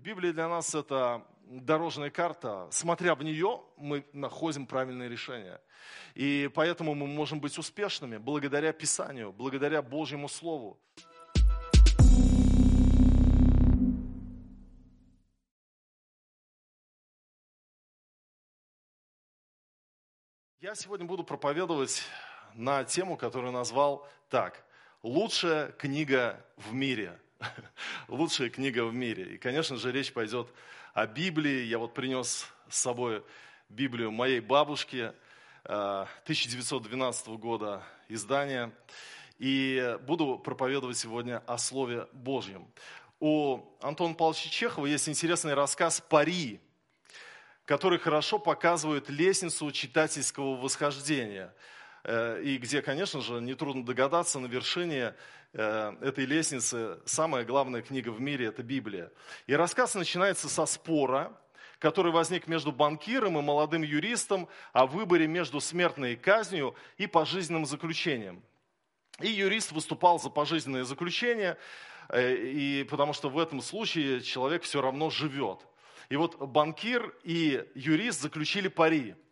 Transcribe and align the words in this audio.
Библия 0.00 0.32
для 0.32 0.48
нас 0.48 0.74
это 0.74 1.26
дорожная 1.44 2.08
карта. 2.08 2.66
Смотря 2.70 3.14
в 3.14 3.22
нее, 3.22 3.60
мы 3.76 4.06
находим 4.14 4.66
правильное 4.66 5.08
решение. 5.08 5.60
И 6.14 6.50
поэтому 6.54 6.94
мы 6.94 7.06
можем 7.06 7.38
быть 7.38 7.58
успешными 7.58 8.16
благодаря 8.16 8.72
Писанию, 8.72 9.30
благодаря 9.30 9.82
Божьему 9.82 10.26
Слову. 10.26 10.80
Я 20.62 20.74
сегодня 20.76 21.06
буду 21.06 21.24
проповедовать 21.24 22.02
на 22.54 22.84
тему, 22.84 23.18
которую 23.18 23.52
назвал 23.52 24.08
так. 24.30 24.64
Лучшая 25.02 25.72
книга 25.72 26.42
в 26.56 26.72
мире. 26.72 27.20
Лучшая 28.08 28.50
книга 28.50 28.84
в 28.84 28.94
мире. 28.94 29.34
И, 29.34 29.38
конечно 29.38 29.76
же, 29.76 29.92
речь 29.92 30.12
пойдет 30.12 30.48
о 30.94 31.06
Библии. 31.06 31.64
Я 31.64 31.78
вот 31.78 31.94
принес 31.94 32.46
с 32.68 32.78
собой 32.78 33.22
Библию 33.68 34.10
моей 34.10 34.40
бабушки 34.40 35.12
1912 35.64 37.28
э, 37.28 37.32
года 37.36 37.82
издания. 38.08 38.72
И 39.38 39.96
буду 40.06 40.38
проповедовать 40.38 40.98
сегодня 40.98 41.42
о 41.46 41.56
Слове 41.56 42.06
Божьем. 42.12 42.66
У 43.20 43.60
Антона 43.80 44.14
Павловича 44.14 44.50
Чехова 44.50 44.86
есть 44.86 45.08
интересный 45.08 45.54
рассказ 45.54 46.00
«Пари», 46.00 46.60
который 47.64 47.98
хорошо 47.98 48.38
показывает 48.38 49.08
лестницу 49.08 49.70
читательского 49.70 50.56
восхождения– 50.56 51.54
и 52.08 52.58
где, 52.58 52.80
конечно 52.80 53.20
же, 53.20 53.40
нетрудно 53.40 53.84
догадаться, 53.84 54.38
на 54.38 54.46
вершине 54.46 55.14
э, 55.52 55.96
этой 56.00 56.24
лестницы 56.24 56.98
самая 57.04 57.44
главная 57.44 57.82
книга 57.82 58.10
в 58.10 58.20
мире– 58.20 58.46
это 58.48 58.62
Библия. 58.62 59.12
И 59.46 59.54
рассказ 59.54 59.94
начинается 59.94 60.48
со 60.48 60.64
спора, 60.64 61.36
который 61.78 62.12
возник 62.12 62.46
между 62.46 62.72
банкиром 62.72 63.38
и 63.38 63.42
молодым 63.42 63.82
юристом 63.82 64.48
о 64.72 64.86
выборе 64.86 65.26
между 65.26 65.60
смертной 65.60 66.16
казнью 66.16 66.74
и 66.96 67.06
пожизненным 67.06 67.66
заключением. 67.66 68.42
И 69.20 69.28
юрист 69.28 69.72
выступал 69.72 70.18
за 70.18 70.30
пожизненное 70.30 70.84
заключение, 70.84 71.58
э, 72.08 72.34
и 72.34 72.84
потому 72.84 73.12
что 73.12 73.28
в 73.28 73.38
этом 73.38 73.60
случае 73.60 74.22
человек 74.22 74.62
все 74.62 74.80
равно 74.80 75.10
живет. 75.10 75.66
И 76.08 76.16
вот 76.16 76.38
банкир 76.38 77.14
и 77.24 77.66
юрист 77.74 78.22
заключили 78.22 78.68
пари– 78.68 79.16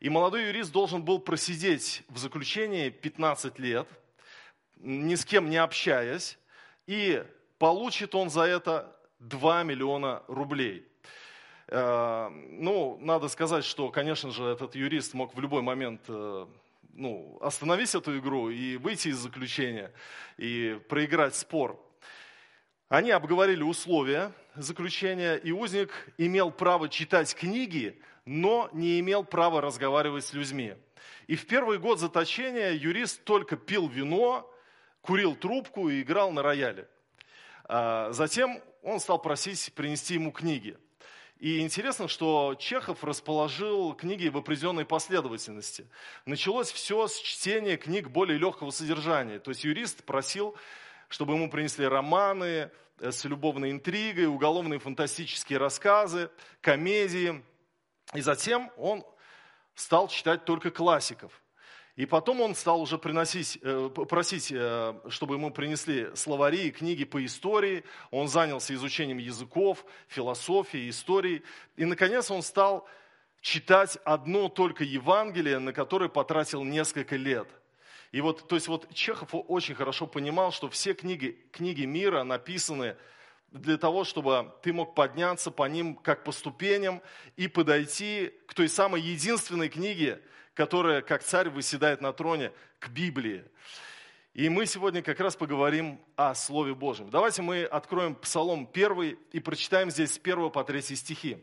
и 0.00 0.08
молодой 0.08 0.46
юрист 0.46 0.72
должен 0.72 1.02
был 1.02 1.18
просидеть 1.18 2.02
в 2.08 2.16
заключении 2.16 2.88
15 2.88 3.58
лет, 3.58 3.86
ни 4.78 5.14
с 5.14 5.24
кем 5.26 5.50
не 5.50 5.58
общаясь, 5.58 6.38
и 6.86 7.22
получит 7.58 8.14
он 8.14 8.30
за 8.30 8.42
это 8.42 8.96
2 9.18 9.62
миллиона 9.64 10.22
рублей. 10.26 10.86
Э, 11.68 12.30
ну, 12.30 12.98
надо 13.02 13.28
сказать, 13.28 13.64
что, 13.64 13.90
конечно 13.90 14.30
же, 14.30 14.44
этот 14.44 14.74
юрист 14.74 15.12
мог 15.12 15.34
в 15.34 15.40
любой 15.40 15.60
момент 15.60 16.00
э, 16.08 16.46
ну, 16.94 17.38
остановить 17.42 17.94
эту 17.94 18.18
игру 18.18 18.48
и 18.48 18.78
выйти 18.78 19.08
из 19.08 19.18
заключения, 19.18 19.92
и 20.38 20.80
проиграть 20.88 21.34
спор. 21.34 21.78
Они 22.88 23.10
обговорили 23.10 23.62
условия 23.62 24.32
заключения, 24.56 25.36
и 25.36 25.52
узник 25.52 25.92
имел 26.16 26.50
право 26.50 26.88
читать 26.88 27.34
книги, 27.34 28.00
но 28.30 28.68
не 28.72 29.00
имел 29.00 29.24
права 29.24 29.60
разговаривать 29.60 30.24
с 30.24 30.32
людьми. 30.32 30.74
И 31.26 31.34
в 31.34 31.48
первый 31.48 31.80
год 31.80 31.98
заточения 31.98 32.70
юрист 32.70 33.24
только 33.24 33.56
пил 33.56 33.88
вино, 33.88 34.48
курил 35.00 35.34
трубку 35.34 35.88
и 35.88 36.02
играл 36.02 36.30
на 36.30 36.40
рояле. 36.40 36.88
А 37.64 38.12
затем 38.12 38.62
он 38.84 39.00
стал 39.00 39.20
просить 39.20 39.72
принести 39.74 40.14
ему 40.14 40.30
книги. 40.30 40.78
И 41.40 41.58
интересно, 41.58 42.06
что 42.06 42.54
Чехов 42.56 43.02
расположил 43.02 43.94
книги 43.94 44.28
в 44.28 44.36
определенной 44.36 44.84
последовательности. 44.84 45.88
Началось 46.24 46.70
все 46.70 47.08
с 47.08 47.18
чтения 47.18 47.76
книг 47.76 48.10
более 48.10 48.38
легкого 48.38 48.70
содержания. 48.70 49.40
То 49.40 49.50
есть 49.50 49.64
юрист 49.64 50.04
просил, 50.04 50.54
чтобы 51.08 51.34
ему 51.34 51.50
принесли 51.50 51.84
романы 51.84 52.70
с 53.00 53.24
любовной 53.24 53.72
интригой, 53.72 54.26
уголовные 54.26 54.78
фантастические 54.78 55.58
рассказы, 55.58 56.30
комедии– 56.60 57.42
и 58.14 58.20
затем 58.20 58.70
он 58.76 59.04
стал 59.74 60.08
читать 60.08 60.44
только 60.44 60.70
классиков. 60.70 61.32
И 61.96 62.06
потом 62.06 62.40
он 62.40 62.54
стал 62.54 62.80
уже 62.80 62.98
приносить, 62.98 63.58
э, 63.62 63.90
просить, 63.90 64.50
э, 64.50 64.94
чтобы 65.08 65.34
ему 65.34 65.50
принесли 65.50 66.08
словари 66.14 66.68
и 66.68 66.70
книги 66.70 67.04
по 67.04 67.22
истории. 67.24 67.84
Он 68.10 68.28
занялся 68.28 68.72
изучением 68.74 69.18
языков, 69.18 69.84
философии, 70.08 70.88
истории. 70.88 71.42
И, 71.76 71.84
наконец, 71.84 72.30
он 72.30 72.42
стал 72.42 72.88
читать 73.42 73.98
одно 74.04 74.48
только 74.48 74.84
Евангелие, 74.84 75.58
на 75.58 75.72
которое 75.72 76.08
потратил 76.08 76.64
несколько 76.64 77.16
лет. 77.16 77.48
И 78.12 78.20
вот, 78.20 78.48
то 78.48 78.54
есть 78.56 78.68
вот 78.68 78.92
Чехов 78.94 79.28
очень 79.32 79.74
хорошо 79.74 80.06
понимал, 80.06 80.52
что 80.52 80.68
все 80.68 80.94
книги, 80.94 81.38
книги 81.52 81.84
мира 81.84 82.24
написаны 82.24 82.96
для 83.50 83.76
того, 83.76 84.04
чтобы 84.04 84.52
ты 84.62 84.72
мог 84.72 84.94
подняться 84.94 85.50
по 85.50 85.68
ним 85.68 85.96
как 85.96 86.24
по 86.24 86.32
ступеням 86.32 87.02
и 87.36 87.48
подойти 87.48 88.32
к 88.46 88.54
той 88.54 88.68
самой 88.68 89.00
единственной 89.00 89.68
книге, 89.68 90.22
которая, 90.54 91.02
как 91.02 91.22
царь, 91.22 91.48
выседает 91.48 92.00
на 92.00 92.12
троне, 92.12 92.52
к 92.78 92.88
Библии. 92.88 93.44
И 94.32 94.48
мы 94.48 94.66
сегодня 94.66 95.02
как 95.02 95.18
раз 95.18 95.34
поговорим 95.34 96.00
о 96.14 96.34
Слове 96.34 96.74
Божьем. 96.74 97.10
Давайте 97.10 97.42
мы 97.42 97.64
откроем 97.64 98.14
Псалом 98.14 98.68
1 98.72 99.18
и 99.32 99.40
прочитаем 99.40 99.90
здесь 99.90 100.14
с 100.14 100.18
1 100.18 100.50
по 100.50 100.62
3 100.62 100.82
стихи. 100.82 101.38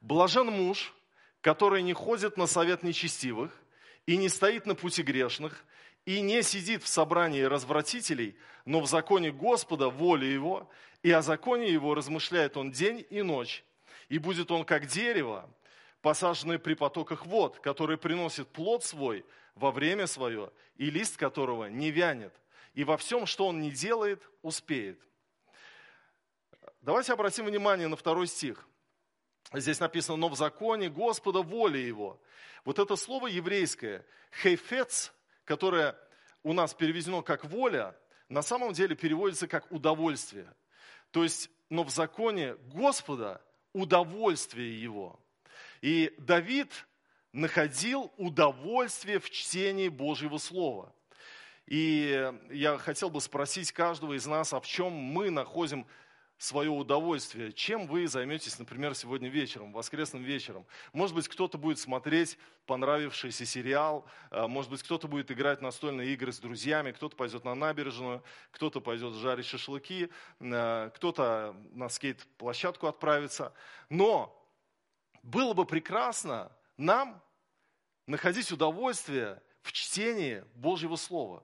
«Блажен 0.00 0.48
муж, 0.48 0.92
который 1.40 1.82
не 1.82 1.92
ходит 1.92 2.36
на 2.36 2.46
совет 2.46 2.82
нечестивых 2.82 3.52
и 4.06 4.16
не 4.16 4.28
стоит 4.28 4.66
на 4.66 4.74
пути 4.74 5.02
грешных, 5.02 5.64
и 6.06 6.20
не 6.20 6.42
сидит 6.42 6.84
в 6.84 6.88
собрании 6.88 7.42
развратителей, 7.42 8.36
но 8.64 8.80
в 8.80 8.86
законе 8.86 9.32
Господа 9.32 9.90
воля 9.90 10.26
его, 10.26 10.70
и 11.02 11.10
о 11.10 11.20
законе 11.20 11.68
его 11.68 11.94
размышляет 11.94 12.56
он 12.56 12.70
день 12.70 13.04
и 13.10 13.22
ночь. 13.22 13.64
И 14.08 14.18
будет 14.18 14.50
он 14.52 14.64
как 14.64 14.86
дерево, 14.86 15.50
посаженное 16.00 16.58
при 16.58 16.74
потоках 16.74 17.26
вод, 17.26 17.58
который 17.58 17.98
приносит 17.98 18.48
плод 18.48 18.84
свой 18.84 19.26
во 19.56 19.72
время 19.72 20.06
свое, 20.06 20.52
и 20.76 20.90
лист 20.90 21.16
которого 21.16 21.66
не 21.66 21.90
вянет. 21.90 22.32
И 22.74 22.84
во 22.84 22.96
всем, 22.96 23.26
что 23.26 23.48
он 23.48 23.60
не 23.60 23.72
делает, 23.72 24.22
успеет. 24.42 25.00
Давайте 26.82 27.14
обратим 27.14 27.46
внимание 27.46 27.88
на 27.88 27.96
второй 27.96 28.28
стих. 28.28 28.68
Здесь 29.52 29.80
написано, 29.80 30.16
но 30.16 30.28
в 30.28 30.36
законе 30.36 30.88
Господа 30.88 31.42
воля 31.42 31.80
его. 31.80 32.20
Вот 32.64 32.78
это 32.78 32.94
слово 32.94 33.26
еврейское, 33.26 34.04
хейфец, 34.42 35.12
которое 35.46 35.96
у 36.42 36.52
нас 36.52 36.74
переведено 36.74 37.22
как 37.22 37.46
воля, 37.46 37.96
на 38.28 38.42
самом 38.42 38.74
деле 38.74 38.94
переводится 38.94 39.48
как 39.48 39.72
удовольствие. 39.72 40.52
То 41.12 41.22
есть, 41.22 41.48
но 41.70 41.84
в 41.84 41.90
законе 41.90 42.56
Господа 42.74 43.40
удовольствие 43.72 44.80
его. 44.80 45.18
И 45.80 46.12
Давид 46.18 46.86
находил 47.32 48.12
удовольствие 48.16 49.18
в 49.18 49.30
чтении 49.30 49.88
Божьего 49.88 50.38
Слова. 50.38 50.92
И 51.66 52.32
я 52.50 52.78
хотел 52.78 53.10
бы 53.10 53.20
спросить 53.20 53.72
каждого 53.72 54.14
из 54.14 54.26
нас, 54.26 54.52
а 54.52 54.60
в 54.60 54.66
чем 54.66 54.92
мы 54.92 55.30
находим 55.30 55.86
свое 56.38 56.70
удовольствие. 56.70 57.52
Чем 57.52 57.86
вы 57.86 58.06
займетесь, 58.06 58.58
например, 58.58 58.94
сегодня 58.94 59.28
вечером, 59.28 59.72
воскресным 59.72 60.22
вечером? 60.22 60.66
Может 60.92 61.14
быть, 61.14 61.28
кто-то 61.28 61.56
будет 61.56 61.78
смотреть 61.78 62.38
понравившийся 62.66 63.46
сериал, 63.46 64.04
а, 64.30 64.46
может 64.46 64.70
быть, 64.70 64.82
кто-то 64.82 65.08
будет 65.08 65.30
играть 65.30 65.62
настольные 65.62 66.12
игры 66.12 66.32
с 66.32 66.38
друзьями, 66.38 66.92
кто-то 66.92 67.16
пойдет 67.16 67.44
на 67.44 67.54
набережную, 67.54 68.22
кто-то 68.50 68.80
пойдет 68.80 69.14
жарить 69.14 69.46
шашлыки, 69.46 70.10
а, 70.40 70.90
кто-то 70.90 71.56
на 71.72 71.88
скейт-площадку 71.88 72.86
отправится. 72.86 73.54
Но 73.88 74.32
было 75.22 75.54
бы 75.54 75.64
прекрасно 75.64 76.52
нам 76.76 77.22
находить 78.06 78.52
удовольствие 78.52 79.42
в 79.62 79.72
чтении 79.72 80.44
Божьего 80.54 80.96
Слова. 80.96 81.42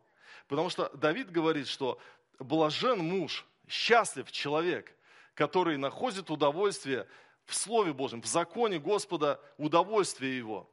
Потому 0.48 0.68
что 0.68 0.90
Давид 0.94 1.30
говорит, 1.30 1.66
что 1.66 1.98
блажен 2.38 2.98
муж– 2.98 3.46
счастлив 3.72 4.30
человек, 4.30 4.94
который 5.34 5.78
находит 5.78 6.30
удовольствие 6.30 7.08
в 7.46 7.54
Слове 7.54 7.92
Божьем, 7.92 8.20
в 8.20 8.26
законе 8.26 8.78
Господа, 8.78 9.40
удовольствие 9.56 10.36
его. 10.36 10.70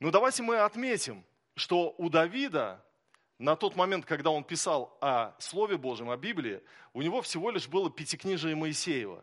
Но 0.00 0.10
давайте 0.10 0.42
мы 0.42 0.56
отметим, 0.56 1.24
что 1.54 1.94
у 1.98 2.08
Давида 2.08 2.82
на 3.38 3.56
тот 3.56 3.76
момент, 3.76 4.06
когда 4.06 4.30
он 4.30 4.42
писал 4.42 4.96
о 5.00 5.34
Слове 5.38 5.76
Божьем, 5.76 6.10
о 6.10 6.16
Библии, 6.16 6.62
у 6.94 7.02
него 7.02 7.20
всего 7.20 7.50
лишь 7.50 7.68
было 7.68 7.90
пятикнижие 7.90 8.56
Моисеева. 8.56 9.22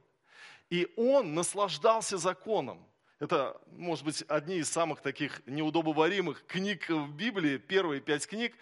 И 0.70 0.88
он 0.96 1.34
наслаждался 1.34 2.18
законом. 2.18 2.86
Это, 3.20 3.60
может 3.72 4.06
быть, 4.06 4.24
одни 4.28 4.58
из 4.58 4.70
самых 4.70 5.02
таких 5.02 5.42
неудобоваримых 5.48 6.46
книг 6.46 6.88
в 6.90 7.14
Библии, 7.14 7.58
первые 7.58 8.00
пять 8.00 8.28
книг. 8.28 8.56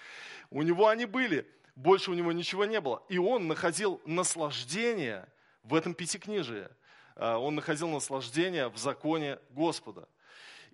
У 0.49 0.61
него 0.61 0.87
они 0.87 1.05
были 1.05 1.47
больше 1.75 2.11
у 2.11 2.13
него 2.13 2.31
ничего 2.31 2.65
не 2.65 2.79
было. 2.79 3.03
И 3.09 3.17
он 3.17 3.47
находил 3.47 4.01
наслаждение 4.05 5.27
в 5.63 5.73
этом 5.73 5.93
пятикнижии. 5.93 6.67
А, 7.15 7.37
он 7.37 7.55
находил 7.55 7.89
наслаждение 7.89 8.69
в 8.69 8.77
законе 8.77 9.39
Господа. 9.49 10.07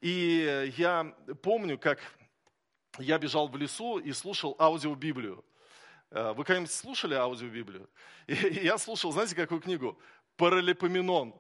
И 0.02 0.74
я 0.78 1.14
помню, 1.42 1.78
как 1.78 2.00
я 2.98 3.18
бежал 3.18 3.48
в 3.48 3.56
лесу 3.58 3.98
и 3.98 4.12
слушал 4.12 4.56
аудиобиблию. 4.60 5.44
А, 6.12 6.34
вы 6.34 6.44
когда-нибудь 6.44 6.72
слушали 6.72 7.14
аудиобиблию? 7.14 7.90
И 8.28 8.66
я 8.66 8.78
слушал, 8.78 9.12
знаете, 9.12 9.36
какую 9.36 9.62
книгу? 9.62 9.98
Паралипоменон. 10.38 11.36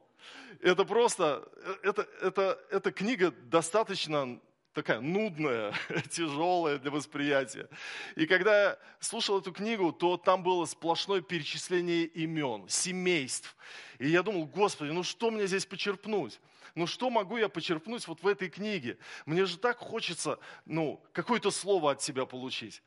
Это 0.61 0.83
просто, 0.83 1.47
э, 1.55 1.75
это, 1.83 2.07
это, 2.21 2.59
эта 2.69 2.91
книга 2.91 3.31
достаточно 3.31 4.39
такая 4.73 4.99
нудная, 4.99 5.73
тяжелая 6.11 6.77
для 6.77 6.91
восприятия. 6.91 7.69
И 8.15 8.25
когда 8.25 8.77
слушал 8.99 9.39
эту 9.39 9.51
книгу, 9.51 9.91
то 9.91 10.17
там 10.17 10.43
было 10.43 10.65
сплошное 10.65 11.21
перечисление 11.21 12.05
имен, 12.05 12.67
семейств. 12.67 13.55
И 13.97 14.09
я 14.09 14.23
думал, 14.23 14.45
Господи, 14.45 14.91
ну 14.91 15.03
что 15.03 15.31
мне 15.31 15.47
здесь 15.47 15.65
почерпнуть? 15.65 16.39
Ну 16.75 16.87
что 16.87 17.09
могу 17.09 17.37
я 17.37 17.49
почерпнуть 17.49 18.07
вот 18.07 18.21
в 18.21 18.27
этой 18.27 18.49
книге? 18.49 18.97
Мне 19.25 19.45
же 19.45 19.57
так 19.57 19.77
хочется, 19.79 20.39
ну, 20.65 21.03
какое-то 21.13 21.51
слово 21.51 21.91
от 21.91 21.99
тебя 21.99 22.25
получить. 22.25 22.81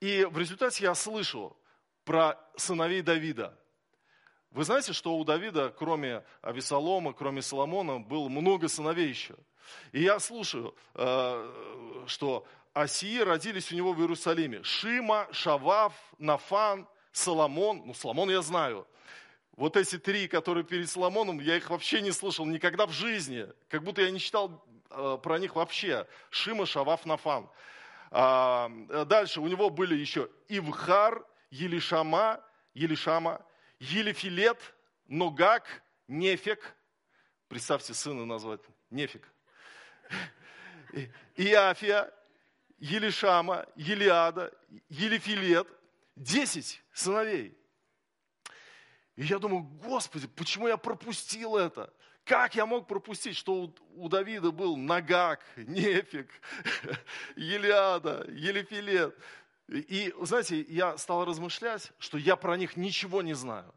И 0.00 0.26
в 0.30 0.38
результате 0.38 0.84
я 0.84 0.94
слышу 0.94 1.56
про 2.04 2.38
сыновей 2.56 3.02
Давида. 3.02 3.56
Вы 4.50 4.64
знаете, 4.64 4.92
что 4.92 5.16
у 5.16 5.24
Давида, 5.24 5.74
кроме 5.76 6.24
Авесолома, 6.42 7.12
кроме 7.12 7.42
Соломона, 7.42 7.98
было 7.98 8.28
много 8.28 8.68
сыновей 8.68 9.08
еще– 9.08 9.34
и 9.92 10.02
я 10.02 10.18
слушаю, 10.18 10.74
э, 10.94 12.04
что 12.06 12.46
Осии 12.72 13.18
родились 13.20 13.72
у 13.72 13.76
него 13.76 13.92
в 13.92 14.00
Иерусалиме. 14.00 14.62
Шима, 14.62 15.28
Шавав, 15.32 15.94
Нафан, 16.18 16.86
Соломон. 17.12 17.82
Ну, 17.86 17.94
Соломон 17.94 18.30
я 18.30 18.42
знаю. 18.42 18.86
Вот 19.56 19.76
эти 19.76 19.98
три, 19.98 20.28
которые 20.28 20.64
перед 20.64 20.88
Соломоном, 20.88 21.40
я 21.40 21.56
их 21.56 21.70
вообще 21.70 22.00
не 22.00 22.12
слышал 22.12 22.46
никогда 22.46 22.86
в 22.86 22.92
жизни. 22.92 23.46
Как 23.68 23.82
будто 23.82 24.02
я 24.02 24.10
не 24.10 24.20
читал 24.20 24.64
э, 24.90 25.18
про 25.22 25.38
них 25.38 25.56
вообще. 25.56 26.06
Шима, 26.30 26.66
Шавав, 26.66 27.04
Нафан. 27.06 27.48
А, 28.10 28.70
дальше 29.06 29.40
у 29.40 29.48
него 29.48 29.68
были 29.68 29.94
еще 29.94 30.30
Ивхар, 30.48 31.26
Елишама, 31.50 32.40
Елишама, 32.72 33.42
Елифилет, 33.78 34.58
Ногак, 35.06 35.82
Нефик. 36.06 36.74
Представьте, 37.48 37.94
сына 37.94 38.24
назвать. 38.24 38.60
Нефик. 38.90 39.26
Иафия, 41.36 42.12
Елишама, 42.78 43.66
Елиада, 43.76 44.52
Елифилет. 44.88 45.68
Десять 46.16 46.82
сыновей. 46.92 47.56
И 49.14 49.24
я 49.24 49.38
думаю, 49.38 49.62
Господи, 49.62 50.26
почему 50.26 50.66
я 50.68 50.76
пропустил 50.76 51.56
это? 51.56 51.92
Как 52.24 52.54
я 52.56 52.66
мог 52.66 52.86
пропустить, 52.86 53.36
что 53.36 53.72
у 53.94 54.08
Давида 54.08 54.50
был 54.50 54.76
Нагак, 54.76 55.40
Нефик, 55.56 56.28
Елиада, 57.36 58.26
Елифилет? 58.28 59.16
И, 59.68 60.14
знаете, 60.22 60.64
я 60.68 60.96
стал 60.96 61.24
размышлять, 61.24 61.92
что 61.98 62.18
я 62.18 62.36
про 62.36 62.56
них 62.56 62.76
ничего 62.76 63.22
не 63.22 63.34
знаю 63.34 63.74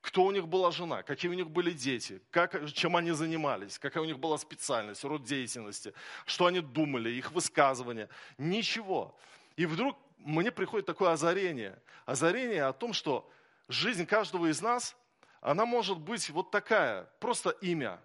кто 0.00 0.24
у 0.24 0.30
них 0.30 0.48
была 0.48 0.70
жена, 0.70 1.02
какие 1.02 1.30
у 1.30 1.34
них 1.34 1.50
были 1.50 1.72
дети, 1.72 2.22
как, 2.30 2.72
чем 2.72 2.96
они 2.96 3.10
занимались, 3.12 3.78
какая 3.78 4.00
у 4.00 4.06
них 4.06 4.18
была 4.18 4.38
специальность, 4.38 5.04
род 5.04 5.24
деятельности, 5.24 5.92
что 6.24 6.46
они 6.46 6.60
думали, 6.60 7.10
их 7.10 7.32
высказывания. 7.32 8.08
Ничего. 8.38 9.16
И 9.56 9.66
вдруг 9.66 9.98
мне 10.18 10.50
приходит 10.50 10.86
такое 10.86 11.10
озарение. 11.10 11.78
Озарение 12.06 12.64
о 12.64 12.72
том, 12.72 12.92
что 12.92 13.30
жизнь 13.68 14.06
каждого 14.06 14.50
из 14.50 14.62
нас, 14.62 14.96
она 15.40 15.66
может 15.66 15.98
быть 15.98 16.30
вот 16.30 16.50
такая, 16.50 17.04
просто 17.20 17.50
имя 17.50 18.00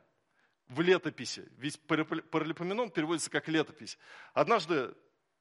в 0.67 0.81
летописи. 0.81 1.47
Ведь 1.57 1.79
паралипоменон 1.79 2.89
переводится 2.89 3.29
как 3.29 3.47
летопись. 3.47 3.97
Однажды 4.33 4.93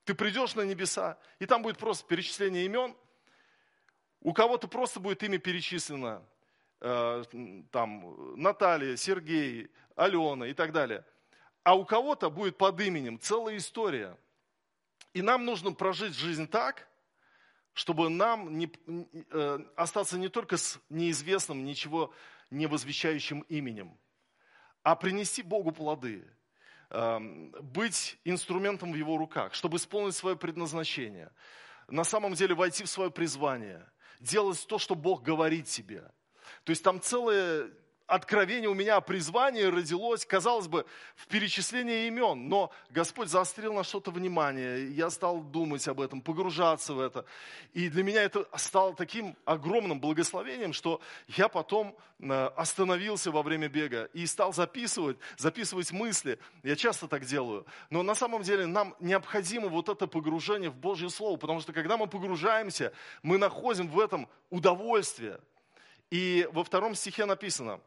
ты 0.05 0.15
придешь 0.15 0.55
на 0.55 0.62
небеса, 0.62 1.19
и 1.39 1.47
там 1.47 1.62
будет 1.62 1.79
просто 1.79 2.06
перечисление 2.06 2.65
имен. 2.67 2.95
У 4.21 4.33
кого-то 4.33 4.69
просто 4.69 5.01
будет 5.01 5.23
имя 5.23 5.39
перечислено 5.39 6.25
Э, 6.87 7.25
там, 7.71 8.15
Наталья, 8.37 8.95
Сергей, 8.97 9.71
Алена 9.97 10.47
и 10.47 10.53
так 10.53 10.71
далее. 10.71 11.03
А 11.62 11.75
у 11.75 11.87
кого-то 11.87 12.29
будет 12.29 12.59
под 12.59 12.79
именем 12.79 13.19
целая 13.19 13.56
история. 13.56 14.19
И 15.15 15.23
нам 15.23 15.47
нужно 15.47 15.73
прожить 15.73 16.15
жизнь 16.15 16.47
так, 16.47 16.87
чтобы 17.73 18.11
нам 18.11 18.59
не, 18.59 18.71
э, 19.31 19.59
остаться 19.77 20.19
не 20.19 20.29
только 20.29 20.59
с 20.59 20.79
неизвестным, 20.91 21.65
ничего 21.65 22.12
не 22.50 22.67
возвещающим 22.67 23.41
именем, 23.49 23.97
а 24.83 24.95
принести 24.95 25.43
Богу 25.43 25.73
плоды, 25.73 26.31
быть 26.91 28.19
инструментом 28.25 28.93
в 28.93 28.97
Его 28.97 29.17
руках, 29.17 29.55
чтобы 29.55 29.77
исполнить 29.77 30.15
свое 30.15 30.37
предназначение, 30.37 31.31
на 31.89 32.05
самом 32.05 32.35
деле 32.35 32.55
войти 32.55 32.85
в 32.85 32.89
свое 32.89 33.11
призвание, 33.11 33.87
делать 34.21 34.65
то, 34.67 34.79
что 34.79 34.95
Бог 34.95 35.23
говорит 35.23 35.67
тебе– 35.67 36.11
то 36.65 36.71
есть 36.71 36.83
там 36.83 37.01
целое 37.01 37.71
откровение 38.06 38.69
у 38.69 38.75
меня 38.75 38.97
о 38.97 39.01
призвании 39.01 39.62
родилось, 39.62 40.27
казалось 40.27 40.69
бы, 40.69 40.85
в 41.17 41.27
перечислении 41.27 42.06
имен, 42.06 42.49
но 42.49 42.71
Господь 42.91 43.29
заострил 43.29 43.73
на 43.73 43.85
что-то 43.85 44.11
внимание, 44.11 44.91
я 44.91 45.11
стал 45.11 45.41
думать 45.41 45.87
об 45.89 46.01
этом, 46.01 46.21
погружаться 46.21 46.95
в 46.95 47.01
это. 47.01 47.25
И 47.73 47.89
для 47.89 48.03
меня 48.03 48.23
это 48.23 48.47
стало 48.56 48.95
таким 48.95 49.37
огромным 49.45 50.01
благословением, 50.01 50.73
что 50.73 51.01
я 51.29 51.49
потом 51.49 51.97
э, 52.21 52.47
остановился 52.56 53.31
во 53.31 53.43
время 53.43 53.69
бега 53.69 54.11
и 54.12 54.27
стал 54.27 54.53
записывать, 54.53 55.17
записывать 55.37 55.91
мысли. 55.93 56.39
Я 56.62 56.77
часто 56.77 57.09
так 57.09 57.25
делаю. 57.25 57.67
Но 57.91 58.03
на 58.03 58.15
самом 58.15 58.43
деле 58.43 58.67
нам 58.67 58.95
необходимо 59.00 59.69
вот 59.69 59.89
это 59.89 60.07
погружение 60.07 60.71
в 60.71 60.77
Божье 60.77 61.09
Слово, 61.09 61.37
потому 61.37 61.61
что 61.61 61.73
когда 61.73 61.97
мы 61.97 62.07
погружаемся, 62.07 62.93
мы 63.23 63.39
находим 63.39 63.89
в 63.89 63.99
этом 63.99 64.29
удовольствие– 64.50 65.41
и 66.15 66.49
во 66.53 66.62
втором 66.62 66.95
стихе 66.95 67.25
написано, 67.25 67.81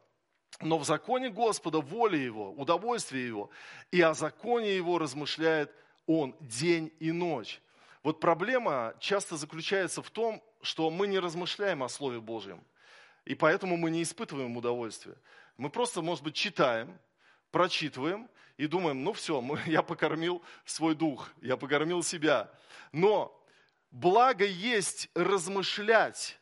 но 0.59 0.77
в 0.77 0.86
законе 0.86 1.30
Господа 1.30 1.80
воля 1.80 2.18
Его, 2.18 2.51
удовольствие 2.51 3.25
Его, 3.27 3.50
и 3.92 4.01
о 4.01 4.13
законе 4.13 4.75
Его 4.75 4.98
размышляет 4.98 5.71
Он 6.06 6.36
день 6.39 6.92
и 7.00 7.12
ночь. 7.12 7.62
Вот 8.04 8.19
проблема 8.19 8.95
часто 9.00 9.38
заключается 9.38 10.01
в 10.01 10.09
том, 10.09 10.42
что 10.62 10.89
мы 10.89 11.07
не 11.07 11.19
размышляем 11.19 11.83
о 11.83 11.89
Слове 11.89 12.19
Божьем, 12.19 12.63
и 13.25 13.36
поэтому 13.36 13.77
мы 13.77 13.92
не 13.92 14.04
испытываем 14.04 14.56
удовольствия. 14.57 15.15
Мы 15.57 15.69
просто, 15.69 16.01
может 16.01 16.24
быть, 16.24 16.36
читаем, 16.36 16.98
прочитываем 17.51 18.29
и 18.58 18.67
думаем, 18.67 19.03
ну 19.03 19.13
все, 19.13 19.43
я 19.65 19.82
покормил 19.82 20.41
свой 20.65 20.96
дух, 20.96 21.29
я 21.41 21.58
покормил 21.58 22.03
себя. 22.03 22.50
Но 22.91 23.38
благо 23.91 24.46
есть 24.46 25.10
размышлять 25.13 26.39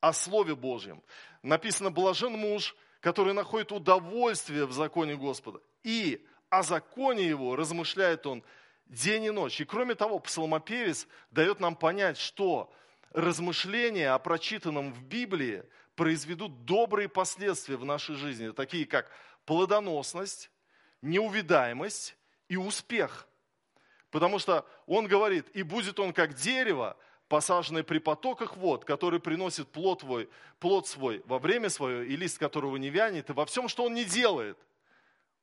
о 0.00 0.12
Слове 0.12 0.54
Божьем. 0.54 1.02
Написано, 1.42 1.90
блажен 1.90 2.32
муж, 2.32 2.76
который 3.02 3.34
находит 3.34 3.72
удовольствие 3.72 4.64
в 4.64 4.72
законе 4.72 5.16
Господа. 5.16 5.60
И 5.82 6.24
о 6.48 6.62
законе 6.62 7.26
его 7.26 7.56
размышляет 7.56 8.26
он 8.26 8.44
день 8.86 9.24
и 9.24 9.30
ночь. 9.30 9.60
И 9.60 9.64
кроме 9.64 9.96
того, 9.96 10.20
псалмопевец 10.20 11.08
дает 11.32 11.58
нам 11.58 11.74
понять, 11.74 12.16
что 12.16 12.72
размышления 13.10 14.10
о 14.12 14.18
прочитанном 14.20 14.92
в 14.92 15.02
Библии 15.02 15.64
произведут 15.96 16.64
добрые 16.64 17.08
последствия 17.08 17.76
в 17.76 17.84
нашей 17.84 18.14
жизни, 18.14 18.50
такие 18.52 18.86
как 18.86 19.10
плодоносность, 19.46 20.50
неувидаемость 21.02 22.16
и 22.48 22.56
успех. 22.56 23.26
Потому 24.10 24.38
что 24.38 24.64
он 24.86 25.08
говорит, 25.08 25.48
и 25.54 25.64
будет 25.64 25.98
он 25.98 26.12
как 26.12 26.34
дерево, 26.34 26.96
посаженный 27.32 27.82
при 27.82 27.96
потоках 27.96 28.58
вод, 28.58 28.84
который 28.84 29.18
приносит 29.18 29.66
плод, 29.66 30.00
твой, 30.00 30.28
плод 30.58 30.86
свой 30.86 31.22
во 31.24 31.38
время 31.38 31.70
свое, 31.70 32.06
и 32.06 32.14
лист 32.14 32.36
которого 32.36 32.76
не 32.76 32.90
вянет, 32.90 33.30
и 33.30 33.32
во 33.32 33.46
всем, 33.46 33.68
что 33.68 33.84
он 33.84 33.94
не 33.94 34.04
делает, 34.04 34.58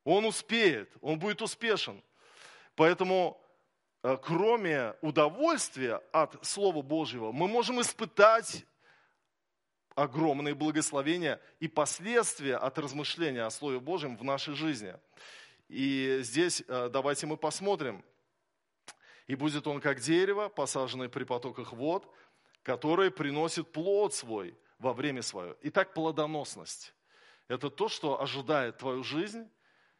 он 0.04 0.24
успеет, 0.24 0.88
он 1.00 1.18
будет 1.18 1.42
успешен. 1.42 2.00
Поэтому, 2.76 3.42
э, 4.04 4.16
кроме 4.22 4.94
удовольствия 5.00 6.00
от 6.12 6.46
Слова 6.46 6.80
Божьего, 6.80 7.32
мы 7.32 7.48
можем 7.48 7.80
испытать 7.80 8.64
огромные 9.96 10.54
благословения 10.54 11.40
и 11.58 11.66
последствия 11.66 12.54
от 12.54 12.78
размышления 12.78 13.42
о 13.42 13.50
Слове 13.50 13.80
Божьем 13.80 14.16
в 14.16 14.22
нашей 14.22 14.54
жизни. 14.54 14.94
И 15.68 16.20
здесь 16.22 16.62
э, 16.68 16.88
давайте 16.88 17.26
мы 17.26 17.36
посмотрим– 17.36 18.04
и 19.26 19.34
будет 19.34 19.66
он 19.66 19.80
как 19.80 20.00
дерево, 20.00 20.48
посаженное 20.48 21.08
при 21.08 21.24
потоках 21.24 21.72
вод, 21.72 22.12
которое 22.62 23.10
приносит 23.10 23.72
плод 23.72 24.14
свой 24.14 24.58
во 24.78 24.92
время 24.92 25.22
свое. 25.22 25.56
Итак, 25.62 25.94
плодоносность. 25.94 26.94
Это 27.48 27.70
то, 27.70 27.88
что 27.88 28.20
ожидает 28.20 28.78
твою 28.78 29.02
жизнь, 29.02 29.48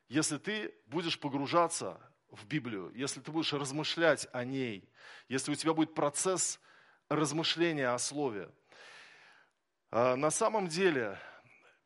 если 0.09 0.39
ты 0.39 0.75
будешь 0.87 1.19
погружаться 1.19 2.01
в 2.29 2.47
Библию, 2.47 2.93
если 2.95 3.21
ты 3.21 3.31
будешь 3.31 3.53
размышлять 3.53 4.29
о 4.33 4.45
ней, 4.45 4.89
если 5.29 5.53
у 5.53 5.55
тебя 5.55 5.75
будет 5.75 5.95
процесс 5.95 6.61
размышления 7.09 7.89
о 7.89 7.99
Слове. 7.99 8.51
А, 9.91 10.17
на 10.17 10.31
самом 10.31 10.69
деле, 10.69 11.19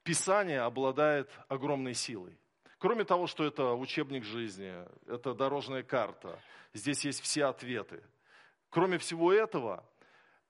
Писание 0.03 0.61
обладает 0.61 1.31
огромной 1.49 1.95
силой. 1.95 2.38
Кроме 2.85 3.05
того, 3.05 3.26
что 3.26 3.47
это 3.47 3.73
учебник 3.73 4.25
жизни, 4.25 4.71
это 5.07 5.33
дорожная 5.33 5.83
карта, 5.83 6.38
здесь 6.75 7.03
есть 7.07 7.23
все 7.23 7.47
ответы. 7.47 8.03
Кроме 8.69 8.99
всего 8.99 9.33
этого, 9.33 9.83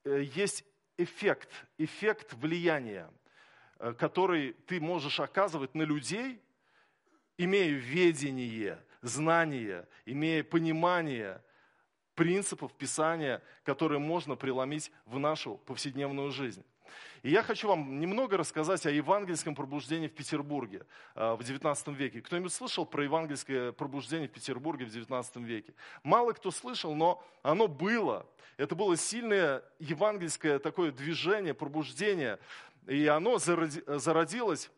э, 0.03 0.25
есть 0.35 0.65
эффект, 0.97 1.49
эффект 1.79 2.33
влияния, 2.33 3.09
э, 3.79 3.93
который 3.93 4.55
ты 4.67 4.81
можешь 4.81 5.21
оказывать 5.21 5.77
на 5.77 5.83
людей, 5.83 6.43
имея 7.39 7.71
ведение, 7.71 8.85
знание, 9.01 9.87
имея 10.05 10.43
понимание 10.43 11.41
принципов 12.17 12.73
Писания, 12.73 13.45
которые 13.63 14.01
можно 14.01 14.35
преломить 14.35 14.91
в 15.07 15.21
нашу 15.21 15.59
повседневную 15.59 16.33
жизнь. 16.33 16.65
И 17.23 17.31
я 17.31 17.43
хочу 17.43 17.69
вам 17.69 18.01
немного 18.01 18.37
рассказать 18.37 18.85
о 18.87 18.91
евангельском 18.91 19.55
пробуждении 19.55 20.09
в 20.09 20.15
Петербурге 20.15 20.87
э, 21.15 21.35
в 21.35 21.41
XIX 21.41 21.95
веке. 21.95 22.21
Кто-нибудь 22.21 22.53
слышал 22.53 22.85
про 22.85 23.05
евангельское 23.05 23.73
пробуждение 23.73 24.29
в 24.29 24.33
Петербурге 24.33 24.85
в 24.85 24.89
XIX 24.89 25.25
веке? 25.43 25.75
Мало 26.03 26.33
кто 26.33 26.51
слышал, 26.51 26.95
но 26.95 27.25
оно 27.43 27.67
было. 27.67 28.27
Это 28.57 28.75
было 28.75 28.97
сильное 28.97 29.63
евангельское 29.79 30.59
такое 30.59 30.93
движение, 30.93 31.55
пробуждение. 31.55 32.39
И 32.87 33.07
оно 33.07 33.39
зародилось 33.39 34.71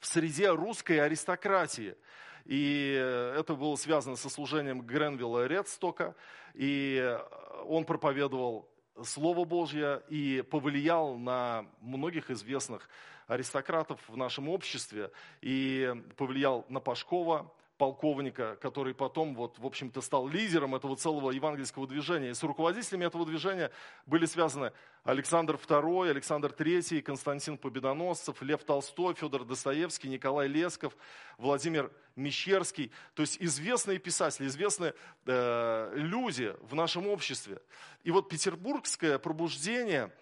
в 0.00 0.06
среде 0.06 0.50
русской 0.50 0.98
аристократии. 1.00 1.96
И 2.44 2.92
это 3.36 3.54
было 3.54 3.76
связано 3.76 4.16
со 4.16 4.28
служением 4.28 4.82
Гренвилла 4.82 5.46
Редстока. 5.46 6.14
И 6.54 7.18
он 7.64 7.84
проповедовал 7.84 8.68
Слово 9.04 9.44
Божье 9.44 10.02
и 10.08 10.42
повлиял 10.50 11.16
на 11.16 11.66
многих 11.80 12.30
известных 12.30 12.88
аристократов 13.26 14.00
в 14.08 14.16
нашем 14.16 14.48
обществе. 14.48 15.10
И 15.40 15.94
повлиял 16.16 16.64
на 16.68 16.80
Пашкова, 16.80 17.52
полковника, 17.82 18.54
который 18.62 18.94
потом, 18.94 19.34
вот, 19.34 19.58
в 19.58 19.66
общем-то, 19.66 20.00
стал 20.02 20.28
лидером 20.28 20.76
этого 20.76 20.96
целого 20.96 21.32
евангельского 21.32 21.88
движения. 21.88 22.30
И 22.30 22.34
с 22.34 22.44
руководителями 22.44 23.06
этого 23.06 23.26
движения 23.26 23.72
были 24.06 24.24
связаны 24.24 24.70
Александр 25.02 25.56
II, 25.56 26.08
Александр 26.08 26.54
III, 26.56 27.02
Константин 27.02 27.58
Победоносцев, 27.58 28.40
Лев 28.40 28.62
Толстой, 28.62 29.14
Федор 29.14 29.44
Достоевский, 29.44 30.08
Николай 30.08 30.46
Лесков, 30.46 30.96
Владимир 31.38 31.90
Мещерский. 32.14 32.92
То 33.14 33.22
есть 33.22 33.38
известные 33.40 33.98
писатели, 33.98 34.46
известные 34.46 34.94
э, 35.26 35.92
люди 35.96 36.54
в 36.60 36.76
нашем 36.76 37.08
обществе. 37.08 37.60
И 38.04 38.12
вот 38.12 38.28
петербургское 38.28 39.18
пробуждение 39.18 40.12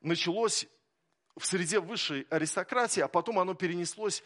началось 0.00 0.66
в 1.36 1.44
среде 1.44 1.78
высшей 1.78 2.26
аристократии, 2.30 3.02
а 3.02 3.08
потом 3.08 3.38
оно 3.38 3.52
перенеслось 3.52 4.22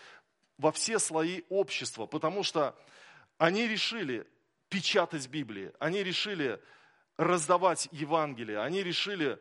во 0.59 0.73
все 0.73 0.99
слои 0.99 1.43
общества, 1.49 2.07
потому 2.07 2.43
что 2.43 2.75
они 3.39 3.69
решили 3.69 4.27
печатать 4.69 5.29
Библии, 5.29 5.73
они 5.79 6.03
решили 6.03 6.61
раздавать 7.17 7.89
Евангелие, 7.93 8.61
они 8.61 8.83
решили 8.83 9.39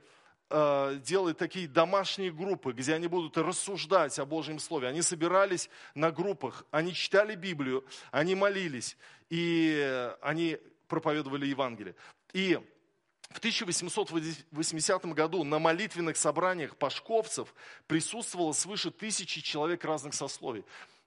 э, 0.49 0.99
делать 1.03 1.37
такие 1.37 1.67
домашние 1.67 2.31
группы, 2.31 2.73
где 2.73 2.93
они 2.93 3.07
будут 3.07 3.37
рассуждать 3.37 4.17
о 4.19 4.25
Божьем 4.25 4.59
Слове. 4.59 4.87
Они 4.87 5.01
собирались 5.01 5.69
на 5.93 6.11
группах, 6.11 6.65
они 6.71 6.93
читали 6.93 7.35
Библию, 7.35 7.85
они 8.11 8.35
молились, 8.35 8.97
и 9.29 10.11
они 10.21 10.57
проповедовали 10.87 11.47
Евангелие. 11.47 11.95
И 12.33 12.59
в 13.29 13.39
1880 13.39 15.05
году 15.07 15.43
на 15.43 15.59
молитвенных 15.59 16.15
собраниях 16.15 16.77
пашковцев 16.77 17.53
присутствовало 17.87 18.53
свыше 18.53 18.91
тысячи 18.91 19.41
человек 19.41 19.83
разных 19.83 20.13
сословий. 20.13 20.63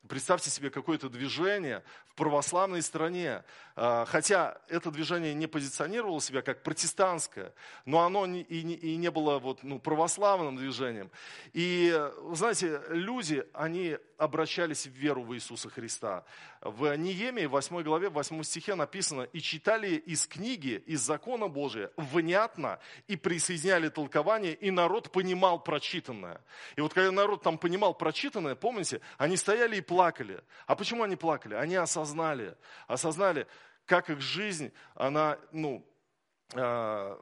Представьте 0.06 0.48
себе 0.50 0.70
какое-то 0.70 1.08
движение 1.08 1.82
в 2.08 2.14
православной 2.14 2.82
стране, 2.82 3.42
а, 3.74 4.04
хотя 4.06 4.58
это 4.68 4.90
движение 4.90 5.34
не 5.34 5.46
позиционировало 5.46 6.20
себя 6.20 6.42
как 6.42 6.62
протестантское, 6.62 7.52
но 7.84 8.04
оно 8.04 8.26
и 8.26 8.96
не 8.96 9.10
было 9.10 9.38
вот, 9.38 9.62
ну, 9.62 9.78
православным 9.78 10.56
движением. 10.56 11.10
И, 11.52 11.94
знаете, 12.32 12.80
люди, 12.88 13.44
они 13.52 13.98
обращались 14.18 14.86
в 14.86 14.90
веру 14.90 15.22
в 15.22 15.34
Иисуса 15.34 15.70
Христа. 15.70 16.24
В 16.60 16.96
Неемии, 16.96 17.46
8 17.46 17.82
главе, 17.82 18.08
8 18.08 18.42
стихе 18.42 18.74
написано, 18.74 19.22
«И 19.22 19.40
читали 19.40 19.94
из 19.94 20.26
книги, 20.26 20.82
из 20.86 21.00
закона 21.00 21.46
Божия 21.46 21.90
внятно, 21.96 22.80
и 23.06 23.16
присоединяли 23.16 23.88
толкование, 23.88 24.54
и 24.54 24.72
народ 24.72 25.12
понимал 25.12 25.62
прочитанное». 25.62 26.40
И 26.74 26.80
вот 26.80 26.92
когда 26.92 27.12
народ 27.12 27.42
там 27.42 27.58
понимал 27.58 27.94
прочитанное, 27.94 28.56
помните, 28.56 29.00
они 29.18 29.36
стояли 29.36 29.76
и 29.76 29.80
плакали. 29.80 29.97
А 30.66 30.76
почему 30.76 31.02
они 31.02 31.16
плакали? 31.16 31.54
Они 31.54 31.76
осознали, 31.76 32.56
осознали, 32.86 33.46
как 33.86 34.10
их 34.10 34.20
жизнь, 34.20 34.72
она, 34.94 35.38
ну, 35.52 35.84
а, 36.54 37.18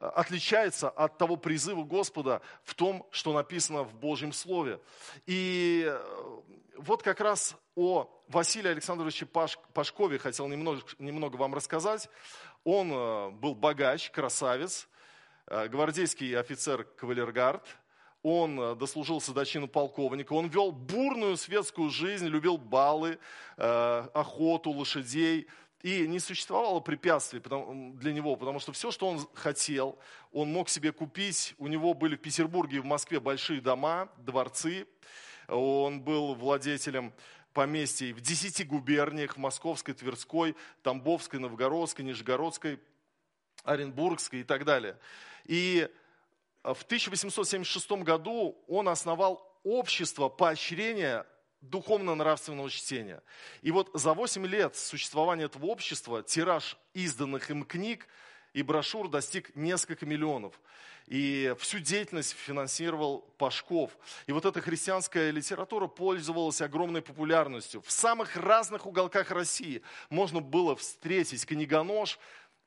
отличается 0.00 0.88
от 0.88 1.18
того 1.18 1.36
призыва 1.36 1.84
Господа 1.84 2.40
в 2.62 2.74
том, 2.74 3.06
что 3.10 3.32
написано 3.32 3.82
в 3.82 3.94
Божьем 3.94 4.32
Слове. 4.32 4.80
И 5.26 5.84
э, 5.86 6.40
вот 6.76 7.02
как 7.02 7.20
раз 7.20 7.56
о 7.74 8.08
Василии 8.28 8.70
Александровиче 8.70 9.26
Пашкове 9.26 10.18
хотел 10.18 10.46
немного, 10.48 10.82
немного 10.98 11.36
вам 11.36 11.54
рассказать. 11.54 12.08
Он 12.64 12.92
э, 12.92 13.30
был 13.30 13.54
богач, 13.54 14.10
красавец, 14.10 14.88
э, 15.46 15.68
гвардейский 15.68 16.38
офицер 16.38 16.84
кавалергард, 16.84 17.66
он 18.22 18.78
дослужился 18.78 19.32
до 19.32 19.44
чина 19.44 19.66
полковника, 19.66 20.32
он 20.32 20.48
вел 20.48 20.72
бурную 20.72 21.36
светскую 21.36 21.90
жизнь, 21.90 22.26
любил 22.26 22.58
балы, 22.58 23.18
охоту, 23.56 24.70
лошадей, 24.70 25.46
и 25.82 26.08
не 26.08 26.18
существовало 26.18 26.80
препятствий 26.80 27.40
для 27.40 28.12
него, 28.12 28.34
потому 28.34 28.58
что 28.58 28.72
все, 28.72 28.90
что 28.90 29.06
он 29.08 29.20
хотел, 29.34 29.98
он 30.32 30.52
мог 30.52 30.68
себе 30.68 30.90
купить. 30.90 31.54
У 31.56 31.68
него 31.68 31.94
были 31.94 32.16
в 32.16 32.20
Петербурге 32.20 32.78
и 32.78 32.80
в 32.80 32.84
Москве 32.84 33.20
большие 33.20 33.60
дома, 33.60 34.08
дворцы. 34.18 34.88
Он 35.46 36.00
был 36.00 36.34
владетелем 36.34 37.14
поместий 37.52 38.12
в 38.12 38.20
десяти 38.20 38.64
губерниях, 38.64 39.36
Московской, 39.36 39.94
Тверской, 39.94 40.56
Тамбовской, 40.82 41.38
Новгородской, 41.38 42.04
Нижегородской, 42.04 42.80
Оренбургской 43.62 44.40
и 44.40 44.44
так 44.44 44.64
далее. 44.64 44.98
И 45.44 45.88
в 46.62 46.82
1876 46.82 47.90
году 48.02 48.62
он 48.66 48.88
основал 48.88 49.58
общество 49.64 50.28
поощрения 50.28 51.26
духовно-нравственного 51.60 52.70
чтения. 52.70 53.22
И 53.62 53.70
вот 53.70 53.90
за 53.94 54.14
8 54.14 54.46
лет 54.46 54.76
существования 54.76 55.44
этого 55.44 55.66
общества 55.66 56.22
тираж 56.22 56.76
изданных 56.94 57.50
им 57.50 57.64
книг 57.64 58.06
и 58.52 58.62
брошюр 58.62 59.08
достиг 59.08 59.54
несколько 59.56 60.06
миллионов. 60.06 60.60
И 61.06 61.54
всю 61.58 61.78
деятельность 61.78 62.32
финансировал 62.32 63.20
Пашков. 63.38 63.96
И 64.26 64.32
вот 64.32 64.44
эта 64.44 64.60
христианская 64.60 65.30
литература 65.30 65.86
пользовалась 65.86 66.60
огромной 66.60 67.00
популярностью. 67.00 67.80
В 67.80 67.90
самых 67.90 68.36
разных 68.36 68.86
уголках 68.86 69.30
России 69.30 69.82
можно 70.10 70.40
было 70.40 70.76
встретить 70.76 71.46
книгонож, 71.46 72.18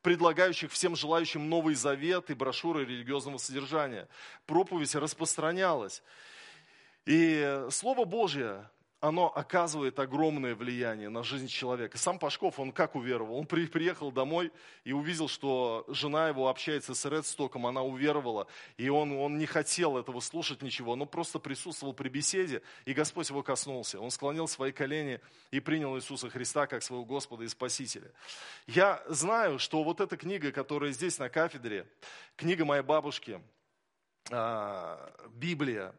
предлагающих 0.01 0.71
всем 0.71 0.95
желающим 0.95 1.49
Новый 1.49 1.75
Завет 1.75 2.29
и 2.29 2.33
брошюры 2.33 2.85
религиозного 2.85 3.37
содержания. 3.37 4.07
Проповедь 4.45 4.95
распространялась. 4.95 6.03
И 7.05 7.65
Слово 7.69 8.05
Божье 8.05 8.69
оно 9.01 9.35
оказывает 9.35 9.97
огромное 9.97 10.53
влияние 10.53 11.09
на 11.09 11.23
жизнь 11.23 11.47
человека. 11.47 11.97
Сам 11.97 12.19
Пашков, 12.19 12.59
он 12.59 12.71
как 12.71 12.95
уверовал? 12.95 13.35
Он 13.35 13.47
при, 13.47 13.65
приехал 13.65 14.11
домой 14.11 14.51
и 14.83 14.93
увидел, 14.93 15.27
что 15.27 15.85
жена 15.87 16.27
его 16.27 16.47
общается 16.47 16.93
с 16.93 17.09
Редстоком, 17.09 17.65
она 17.65 17.81
уверовала, 17.81 18.45
и 18.77 18.89
он, 18.89 19.11
он 19.13 19.39
не 19.39 19.47
хотел 19.47 19.97
этого 19.97 20.19
слушать 20.19 20.61
ничего, 20.61 20.95
но 20.95 21.07
просто 21.07 21.39
присутствовал 21.39 21.93
при 21.93 22.09
беседе, 22.09 22.61
и 22.85 22.93
Господь 22.93 23.27
его 23.29 23.41
коснулся. 23.41 23.99
Он 23.99 24.11
склонил 24.11 24.47
свои 24.47 24.71
колени 24.71 25.19
и 25.49 25.59
принял 25.59 25.97
Иисуса 25.97 26.29
Христа 26.29 26.67
как 26.67 26.83
своего 26.83 27.03
Господа 27.03 27.43
и 27.43 27.47
Спасителя. 27.47 28.11
Я 28.67 29.03
знаю, 29.07 29.57
что 29.57 29.83
вот 29.83 29.99
эта 29.99 30.15
книга, 30.15 30.51
которая 30.51 30.91
здесь 30.91 31.17
на 31.17 31.27
кафедре, 31.27 31.87
книга 32.35 32.65
моей 32.65 32.83
бабушки, 32.83 33.41
а, 34.29 35.11
Библия, 35.33 35.95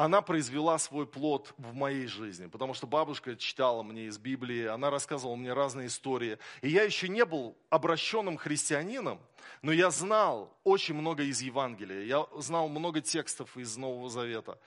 она 0.00 0.22
произвела 0.22 0.78
свой 0.78 1.06
плод 1.06 1.52
в 1.58 1.74
моей 1.74 2.06
жизни, 2.06 2.46
потому 2.46 2.72
что 2.72 2.86
бабушка 2.86 3.36
читала 3.36 3.82
мне 3.82 4.06
из 4.06 4.16
Библии, 4.16 4.64
она 4.64 4.88
рассказывала 4.88 5.36
мне 5.36 5.52
разные 5.52 5.88
истории. 5.88 6.38
И 6.62 6.70
я 6.70 6.84
еще 6.84 7.06
не 7.06 7.22
был 7.26 7.54
обращенным 7.68 8.38
христианином, 8.38 9.20
но 9.60 9.72
я 9.72 9.90
знал 9.90 10.56
очень 10.64 10.94
много 10.94 11.24
из 11.24 11.42
Евангелия, 11.42 12.04
я 12.04 12.26
знал 12.38 12.70
много 12.70 13.02
текстов 13.02 13.54
из 13.58 13.76
Нового 13.76 14.08
Завета. 14.08 14.58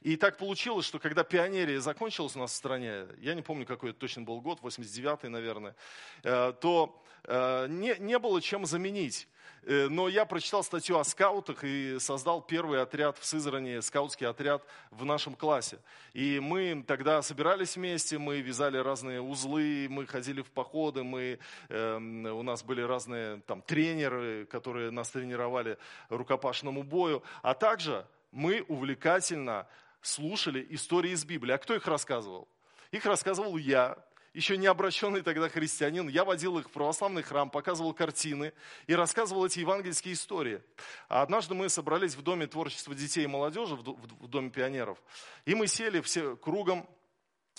И 0.00 0.16
так 0.16 0.38
получилось, 0.38 0.86
что 0.86 0.98
когда 0.98 1.22
пионерия 1.22 1.80
закончилась 1.82 2.34
у 2.34 2.38
нас 2.38 2.52
в 2.52 2.56
стране, 2.56 3.08
я 3.18 3.34
не 3.34 3.42
помню, 3.42 3.66
какой 3.66 3.90
это 3.90 3.98
точно 3.98 4.22
был 4.22 4.40
год, 4.40 4.60
89-й, 4.62 5.28
наверное, 5.28 5.76
э, 6.22 6.54
то 6.62 7.04
э, 7.24 7.66
не, 7.68 7.94
не 7.98 8.18
было 8.18 8.40
чем 8.40 8.64
заменить. 8.64 9.28
Э, 9.62 9.88
но 9.88 10.08
я 10.08 10.24
прочитал 10.24 10.64
статью 10.64 10.98
о 10.98 11.04
скаутах 11.04 11.62
и 11.62 11.98
создал 11.98 12.40
первый 12.40 12.80
отряд 12.80 13.18
в 13.18 13.24
Сызрани, 13.24 13.80
скаутский 13.80 14.26
отряд 14.26 14.64
в 14.90 15.04
нашем 15.04 15.34
классе. 15.34 15.78
И 16.14 16.40
мы 16.40 16.84
тогда 16.86 17.20
собирались 17.22 17.76
вместе, 17.76 18.18
мы 18.18 18.40
вязали 18.40 18.78
разные 18.78 19.20
узлы, 19.20 19.86
мы 19.90 20.06
ходили 20.06 20.42
в 20.42 20.50
походы, 20.50 21.02
мы, 21.02 21.38
э, 21.68 21.96
у 21.96 22.42
нас 22.42 22.62
были 22.62 22.80
разные 22.80 23.42
там, 23.46 23.60
тренеры, 23.60 24.46
которые 24.46 24.90
нас 24.90 25.10
тренировали 25.10 25.76
рукопашному 26.08 26.82
бою. 26.82 27.22
А 27.42 27.54
также 27.54 28.06
мы 28.32 28.64
увлекательно 28.68 29.66
слушали 30.00 30.66
истории 30.70 31.10
из 31.10 31.24
Библии. 31.24 31.52
А 31.52 31.58
кто 31.58 31.74
их 31.74 31.86
рассказывал? 31.86 32.48
Их 32.90 33.04
рассказывал 33.04 33.58
я, 33.58 33.98
еще 34.38 34.56
не 34.56 34.68
обращенный 34.68 35.22
тогда 35.22 35.48
христианин, 35.48 36.08
я 36.08 36.24
водил 36.24 36.58
их 36.58 36.68
в 36.68 36.70
православный 36.70 37.22
храм, 37.24 37.50
показывал 37.50 37.92
картины 37.92 38.52
и 38.86 38.94
рассказывал 38.94 39.44
эти 39.44 39.58
евангельские 39.58 40.14
истории. 40.14 40.62
А 41.08 41.22
однажды 41.22 41.54
мы 41.54 41.68
собрались 41.68 42.14
в 42.14 42.22
Доме 42.22 42.46
творчества 42.46 42.94
детей 42.94 43.24
и 43.24 43.26
молодежи, 43.26 43.74
в 43.74 44.28
Доме 44.28 44.50
пионеров, 44.50 44.96
и 45.44 45.56
мы 45.56 45.66
сели 45.66 46.00
все 46.00 46.36
кругом, 46.36 46.88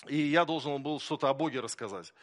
и 0.06 0.16
я 0.16 0.46
должен 0.46 0.82
был 0.82 1.00
что-то 1.00 1.28
о 1.28 1.34
Боге 1.34 1.60
рассказать. 1.60 2.14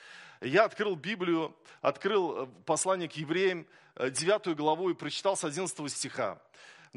Я 0.41 0.65
открыл 0.65 0.95
Библию, 0.95 1.55
открыл 1.81 2.45
э, 2.45 2.47
послание 2.65 3.07
к 3.07 3.13
евреям, 3.13 3.67
9 3.99 4.47
э, 4.47 4.53
главу 4.55 4.89
и 4.89 4.95
прочитал 4.95 5.37
с 5.37 5.43
11 5.43 5.91
стиха. 5.91 6.41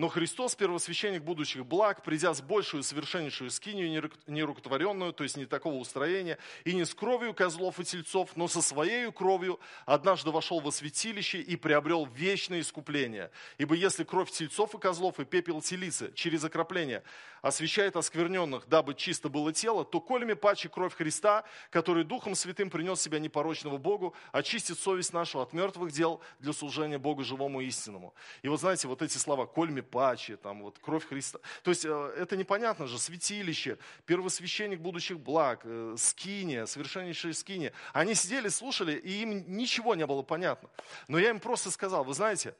Но 0.01 0.09
Христос, 0.09 0.55
первосвященник 0.55 1.23
будущих 1.23 1.67
благ, 1.67 2.03
придя 2.03 2.33
с 2.33 2.41
большую 2.41 2.83
совершеннейшую 2.83 3.51
скинию, 3.51 4.11
нерукотворенную, 4.27 5.13
то 5.13 5.25
есть 5.25 5.37
не 5.37 5.45
такого 5.45 5.75
устроения, 5.75 6.39
и 6.65 6.73
не 6.73 6.87
с 6.87 6.95
кровью 6.95 7.35
козлов 7.35 7.79
и 7.81 7.85
тельцов, 7.85 8.35
но 8.35 8.49
со 8.49 8.63
своей 8.63 9.13
кровью, 9.13 9.61
однажды 9.85 10.31
вошел 10.31 10.61
во 10.61 10.73
святилище 10.73 11.43
и 11.43 11.55
приобрел 11.55 12.07
вечное 12.07 12.61
искупление. 12.61 13.31
Ибо 13.59 13.75
если 13.75 14.05
кровь 14.05 14.31
тельцов 14.31 14.75
и 14.75 14.79
козлов 14.79 15.21
и 15.21 15.27
пепел 15.27 15.61
телицы 15.61 16.13
через 16.15 16.45
окропление 16.45 17.03
освящает 17.43 17.97
оскверненных, 17.97 18.69
дабы 18.69 18.95
чисто 18.95 19.29
было 19.29 19.53
тело, 19.53 19.85
то 19.85 20.01
колями 20.01 20.35
паче 20.35 20.69
кровь 20.69 20.95
Христа, 20.95 21.45
который 21.71 22.05
Духом 22.05 22.35
Святым 22.35 22.71
принес 22.71 23.01
себя 23.01 23.19
непорочного 23.19 23.77
Богу, 23.77 24.15
очистит 24.33 24.79
совесть 24.79 25.13
нашу 25.13 25.41
от 25.41 25.53
мертвых 25.53 25.93
дел 25.93 26.21
для 26.39 26.55
служения 26.55 26.99
Богу 26.99 27.23
живому 27.23 27.61
и 27.61 27.67
истинному. 27.67 28.15
И 28.43 28.49
вот 28.49 28.61
знаете, 28.61 28.89
вот 28.89 29.03
эти 29.03 29.19
слова, 29.19 29.47
кольми 29.47 29.81
паче, 29.91 30.37
там 30.37 30.63
вот 30.63 30.79
кровь 30.79 31.07
Христа. 31.07 31.39
То 31.63 31.71
есть 31.71 31.85
э, 31.85 32.15
это 32.17 32.37
непонятно 32.37 32.87
же, 32.87 32.99
святилище, 32.99 33.79
первосвященник 34.07 34.81
будущих 34.81 35.19
благ, 35.19 35.61
э, 35.65 35.95
скиния, 35.99 36.67
совершеннейшая 36.67 37.33
скиния. 37.33 37.73
Они 37.93 38.15
сидели, 38.15 38.49
слушали, 38.49 38.93
и 38.93 39.23
им 39.23 39.57
ничего 39.57 39.95
не 39.95 40.07
было 40.07 40.23
понятно. 40.23 40.71
Но 41.09 41.19
я 41.19 41.31
им 41.31 41.41
просто 41.41 41.71
сказал, 41.71 42.05
вы 42.05 42.15
знаете, 42.15 42.55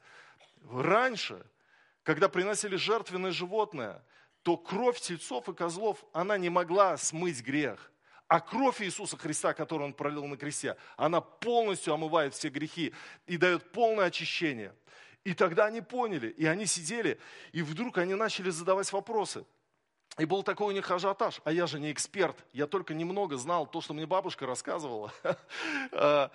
раньше, 0.69 1.45
когда 2.03 2.29
приносили 2.29 2.75
жертвенное 2.75 3.31
животное, 3.31 4.03
то 4.43 4.57
кровь 4.57 4.99
тельцов 4.99 5.47
и 5.49 5.53
козлов, 5.53 6.03
она 6.13 6.37
не 6.37 6.49
могла 6.49 6.97
смыть 6.97 7.41
грех. 7.41 7.91
А 8.31 8.39
кровь 8.39 8.81
Иисуса 8.81 9.17
Христа, 9.17 9.53
которую 9.53 9.87
Он 9.87 9.93
пролил 9.93 10.25
на 10.25 10.37
кресте, 10.37 10.77
она 10.95 11.19
полностью 11.19 11.93
омывает 11.93 12.33
все 12.33 12.47
грехи 12.47 12.93
и 13.27 13.35
дает 13.35 13.73
полное 13.73 14.05
очищение. 14.05 14.73
И 15.23 15.33
тогда 15.33 15.65
они 15.65 15.81
поняли, 15.81 16.29
и 16.29 16.45
они 16.45 16.65
сидели, 16.65 17.19
и 17.51 17.61
вдруг 17.61 17.97
они 17.97 18.15
начали 18.15 18.49
задавать 18.49 18.91
вопросы. 18.91 19.45
И 20.17 20.25
был 20.25 20.43
такой 20.43 20.67
у 20.67 20.71
них 20.71 20.91
ажиотаж, 20.91 21.39
а 21.45 21.53
я 21.53 21.67
же 21.67 21.79
не 21.79 21.91
эксперт, 21.91 22.35
я 22.51 22.67
только 22.67 22.93
немного 22.93 23.37
знал 23.37 23.65
то, 23.65 23.79
что 23.79 23.93
мне 23.93 24.05
бабушка 24.05 24.45
рассказывала. 24.45 25.13
А, 25.93 26.31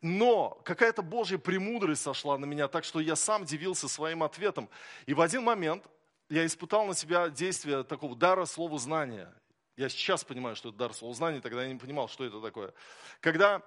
но 0.00 0.60
какая-то 0.64 1.02
Божья 1.02 1.38
премудрость 1.38 2.02
сошла 2.02 2.38
на 2.38 2.44
меня, 2.44 2.68
так 2.68 2.84
что 2.84 3.00
я 3.00 3.16
сам 3.16 3.44
дивился 3.44 3.88
своим 3.88 4.22
ответом. 4.22 4.68
И 5.06 5.14
в 5.14 5.20
один 5.20 5.42
момент 5.42 5.84
я 6.28 6.46
испытал 6.46 6.86
на 6.86 6.94
себя 6.94 7.28
действие 7.28 7.84
такого 7.84 8.16
дара 8.16 8.44
слова 8.46 8.78
знания. 8.78 9.32
Я 9.76 9.88
сейчас 9.88 10.24
понимаю, 10.24 10.56
что 10.56 10.70
это 10.70 10.78
дар 10.78 10.94
слова 10.94 11.14
знания, 11.14 11.40
тогда 11.40 11.62
я 11.62 11.72
не 11.72 11.78
понимал, 11.78 12.08
что 12.08 12.24
это 12.24 12.40
такое. 12.40 12.72
Когда 13.20 13.62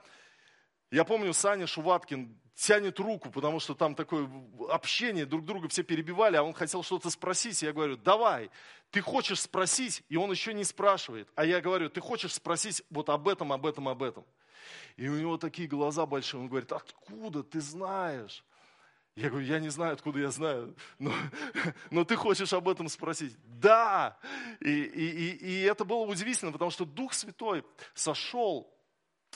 я 0.91 1.03
помню, 1.03 1.33
Саня 1.33 1.67
Шуваткин 1.67 2.37
тянет 2.55 2.99
руку, 2.99 3.29
потому 3.29 3.59
что 3.59 3.75
там 3.75 3.93
такое 3.93 4.29
общение, 4.69 5.25
друг 5.25 5.45
друга 5.45 5.67
все 5.67 5.83
перебивали, 5.83 6.37
а 6.37 6.43
он 6.43 6.53
хотел 6.53 6.81
что-то 6.81 7.09
спросить. 7.09 7.61
Я 7.61 7.71
говорю, 7.71 7.97
давай, 7.97 8.49
ты 8.89 9.01
хочешь 9.01 9.41
спросить, 9.41 10.03
и 10.09 10.17
он 10.17 10.31
еще 10.31 10.53
не 10.53 10.63
спрашивает. 10.63 11.29
А 11.35 11.45
я 11.45 11.61
говорю, 11.61 11.89
ты 11.89 12.01
хочешь 12.01 12.33
спросить 12.33 12.83
вот 12.89 13.09
об 13.09 13.27
этом, 13.27 13.53
об 13.53 13.65
этом, 13.65 13.87
об 13.87 14.01
этом. 14.01 14.25
И 14.95 15.07
у 15.07 15.19
него 15.19 15.37
такие 15.37 15.67
глаза 15.67 16.05
большие, 16.05 16.41
он 16.41 16.47
говорит, 16.47 16.71
откуда 16.71 17.43
ты 17.43 17.61
знаешь? 17.61 18.43
Я 19.15 19.29
говорю, 19.29 19.45
я 19.45 19.59
не 19.59 19.69
знаю, 19.69 19.93
откуда 19.93 20.19
я 20.19 20.31
знаю, 20.31 20.75
но, 20.99 21.11
но 21.91 22.05
ты 22.05 22.15
хочешь 22.15 22.53
об 22.53 22.69
этом 22.69 22.87
спросить. 22.87 23.35
Да! 23.43 24.17
И, 24.61 24.71
и, 24.71 25.09
и, 25.09 25.31
и 25.31 25.61
это 25.61 25.85
было 25.85 26.05
удивительно, 26.05 26.51
потому 26.51 26.71
что 26.71 26.85
Дух 26.85 27.13
Святой 27.13 27.63
сошел 27.93 28.76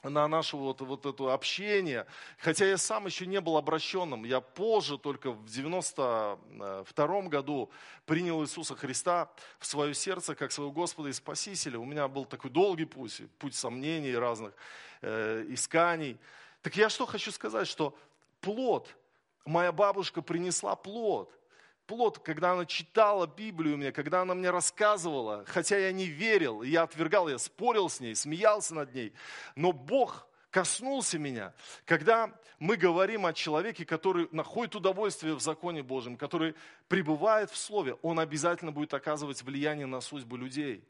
на 0.03 0.27
наше 0.27 0.57
вот, 0.57 0.81
вот 0.81 1.05
это 1.05 1.33
общение. 1.33 2.05
Хотя 2.37 2.65
я 2.65 2.77
сам 2.77 3.05
еще 3.05 3.25
не 3.25 3.39
был 3.39 3.57
обращенным. 3.57 4.23
Я 4.23 4.41
позже, 4.41 4.97
только 4.97 5.31
в 5.31 5.45
92 5.45 7.21
году, 7.23 7.69
принял 8.05 8.41
Иисуса 8.43 8.75
Христа 8.75 9.29
в 9.59 9.65
свое 9.65 9.93
сердце 9.93 10.35
как 10.35 10.51
своего 10.51 10.71
Господа 10.71 11.09
и 11.09 11.13
Спасителя. 11.13 11.79
У 11.79 11.85
меня 11.85 12.07
был 12.07 12.25
такой 12.25 12.49
долгий 12.49 12.85
путь, 12.85 13.21
путь 13.37 13.55
сомнений 13.55 14.15
разных, 14.15 14.53
э, 15.01 15.45
исканий. 15.49 16.17
Так 16.61 16.75
я 16.75 16.89
что 16.89 17.05
хочу 17.05 17.31
сказать, 17.31 17.67
что 17.67 17.95
плод, 18.39 18.95
моя 19.45 19.71
бабушка 19.71 20.21
принесла 20.21 20.75
плод– 20.75 21.31
плод, 21.91 22.19
когда 22.19 22.53
она 22.53 22.65
читала 22.65 23.27
Библию 23.27 23.77
мне, 23.77 23.91
когда 23.91 24.21
она 24.21 24.33
мне 24.33 24.49
рассказывала, 24.49 25.43
хотя 25.45 25.77
я 25.77 25.91
не 25.91 26.05
верил, 26.05 26.61
я 26.61 26.83
отвергал, 26.83 27.27
я 27.27 27.37
спорил 27.37 27.89
с 27.89 27.99
ней, 27.99 28.15
смеялся 28.15 28.73
над 28.73 28.93
ней, 28.95 29.11
но 29.57 29.73
Бог 29.73 30.25
коснулся 30.51 31.19
меня, 31.19 31.53
когда 31.83 32.31
мы 32.59 32.77
говорим 32.77 33.25
о 33.25 33.33
человеке, 33.33 33.83
который 33.83 34.29
находит 34.31 34.75
удовольствие 34.75 35.35
в 35.35 35.41
законе 35.41 35.83
Божьем, 35.83 36.15
который 36.15 36.55
пребывает 36.87 37.51
в 37.51 37.57
Слове, 37.57 37.97
он 38.01 38.21
обязательно 38.21 38.71
будет 38.71 38.93
оказывать 38.93 39.43
влияние 39.43 39.85
на 39.85 39.99
судьбу 39.99 40.37
людей. 40.37 40.85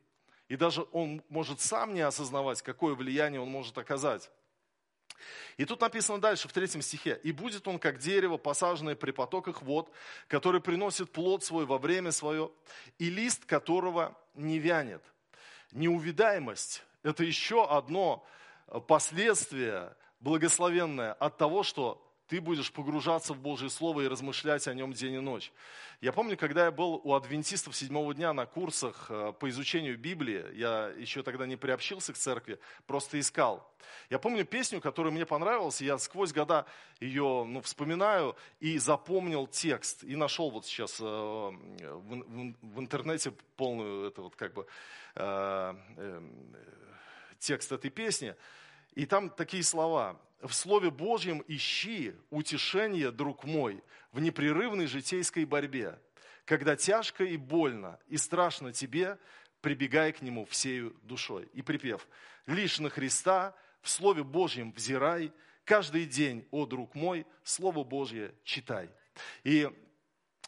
И 0.50 0.56
даже 0.56 0.86
он 0.92 1.24
может 1.30 1.62
сам 1.62 1.96
не 1.96 2.02
осознавать, 2.02 2.62
какое 2.62 2.94
влияние 2.94 3.42
он 3.42 3.50
может 3.50 3.76
оказать. 3.80 4.30
И 5.58 5.66
тут 5.66 5.82
написано 5.82 6.20
дальше, 6.20 6.48
в 6.48 6.54
третьем 6.54 6.82
стихе. 6.82 7.20
«И 7.24 7.32
будет 7.32 7.68
он, 7.68 7.80
как 7.80 8.00
дерево, 8.00 8.38
посаженное 8.38 8.96
при 8.96 9.12
потоках 9.12 9.62
вод, 9.62 9.92
который 10.28 10.62
приносит 10.62 11.12
плод 11.12 11.44
свой 11.44 11.66
во 11.66 11.78
время 11.78 12.12
свое, 12.12 12.52
и 13.00 13.10
лист 13.10 13.46
которого 13.46 14.18
не 14.36 14.60
вянет». 14.60 15.02
Неувидаемость– 15.72 16.84
это 17.04 17.24
еще 17.24 17.68
одно 17.68 18.26
последствие 18.88 19.96
благословенное 20.20 21.14
от 21.14 21.38
того, 21.38 21.64
что 21.64 22.11
ты 22.32 22.40
будешь 22.40 22.72
погружаться 22.72 23.34
в 23.34 23.42
Божье 23.42 23.70
Слово 23.70 24.02
и 24.02 24.08
размышлять 24.08 24.66
о 24.70 24.74
нем 24.74 24.94
день 24.94 25.16
и 25.16 25.20
ночь. 25.20 25.52
Я 26.00 26.14
помню, 26.14 26.38
когда 26.38 26.64
я 26.64 26.72
был 26.72 27.02
у 27.04 27.14
адвентистов 27.14 27.76
седьмого 27.76 28.14
дня 28.14 28.32
на 28.32 28.46
курсах 28.46 29.08
э, 29.10 29.34
по 29.38 29.50
изучению 29.50 29.98
Библии, 29.98 30.46
я 30.54 30.94
еще 30.98 31.24
тогда 31.24 31.46
не 31.46 31.58
приобщился 31.58 32.14
к 32.14 32.18
церкви, 32.18 32.58
просто 32.88 33.20
искал. 33.20 33.70
Я 34.10 34.18
помню 34.18 34.46
песню, 34.46 34.80
которая 34.80 35.12
мне 35.12 35.26
понравилась, 35.26 35.82
я 35.82 35.98
сквозь 35.98 36.32
года 36.32 36.66
ее 37.02 37.44
ну, 37.46 37.60
вспоминаю 37.60 38.38
и 38.62 38.78
запомнил 38.78 39.46
текст. 39.46 40.06
И 40.06 40.16
нашел 40.16 40.52
вот 40.52 40.66
сейчас 40.66 41.02
э, 41.02 41.04
в, 41.04 42.54
в 42.62 42.80
интернете 42.80 43.34
полную 43.58 44.08
это 44.08 44.22
вот 44.22 44.38
как 44.38 44.54
бы 44.54 44.66
э, 45.16 45.76
э, 45.98 46.22
текст 47.40 47.74
этой 47.74 47.90
песни. 47.90 48.36
И 48.94 49.06
там 49.06 49.30
такие 49.30 49.64
слова 49.64 50.20
в 50.42 50.54
Слове 50.54 50.90
Божьем 50.90 51.44
ищи 51.48 52.14
утешение, 52.30 53.12
друг 53.12 53.46
мой, 53.46 53.84
в 54.12 54.20
непрерывной 54.20 54.88
житейской 54.88 55.46
борьбе. 55.46 56.00
Когда 56.46 56.76
тяжко 56.76 57.24
и 57.24 57.38
больно, 57.38 58.00
и 58.08 58.18
страшно 58.18 58.74
тебе, 58.74 59.18
прибегай 59.62 60.12
к 60.12 60.22
Нему 60.22 60.46
всею 60.46 60.96
душой. 61.04 61.48
И 61.54 61.62
припев. 61.62 62.08
Лишь 62.48 62.80
на 62.80 62.90
Христа 62.90 63.56
в 63.82 63.90
Слове 63.90 64.24
Божьем 64.24 64.74
взирай, 64.74 65.32
каждый 65.64 66.06
день, 66.06 66.48
о 66.52 66.66
друг 66.66 66.96
мой, 66.96 67.26
Слово 67.44 67.84
Божье 67.84 68.34
читай. 68.44 68.90
И 69.44 69.70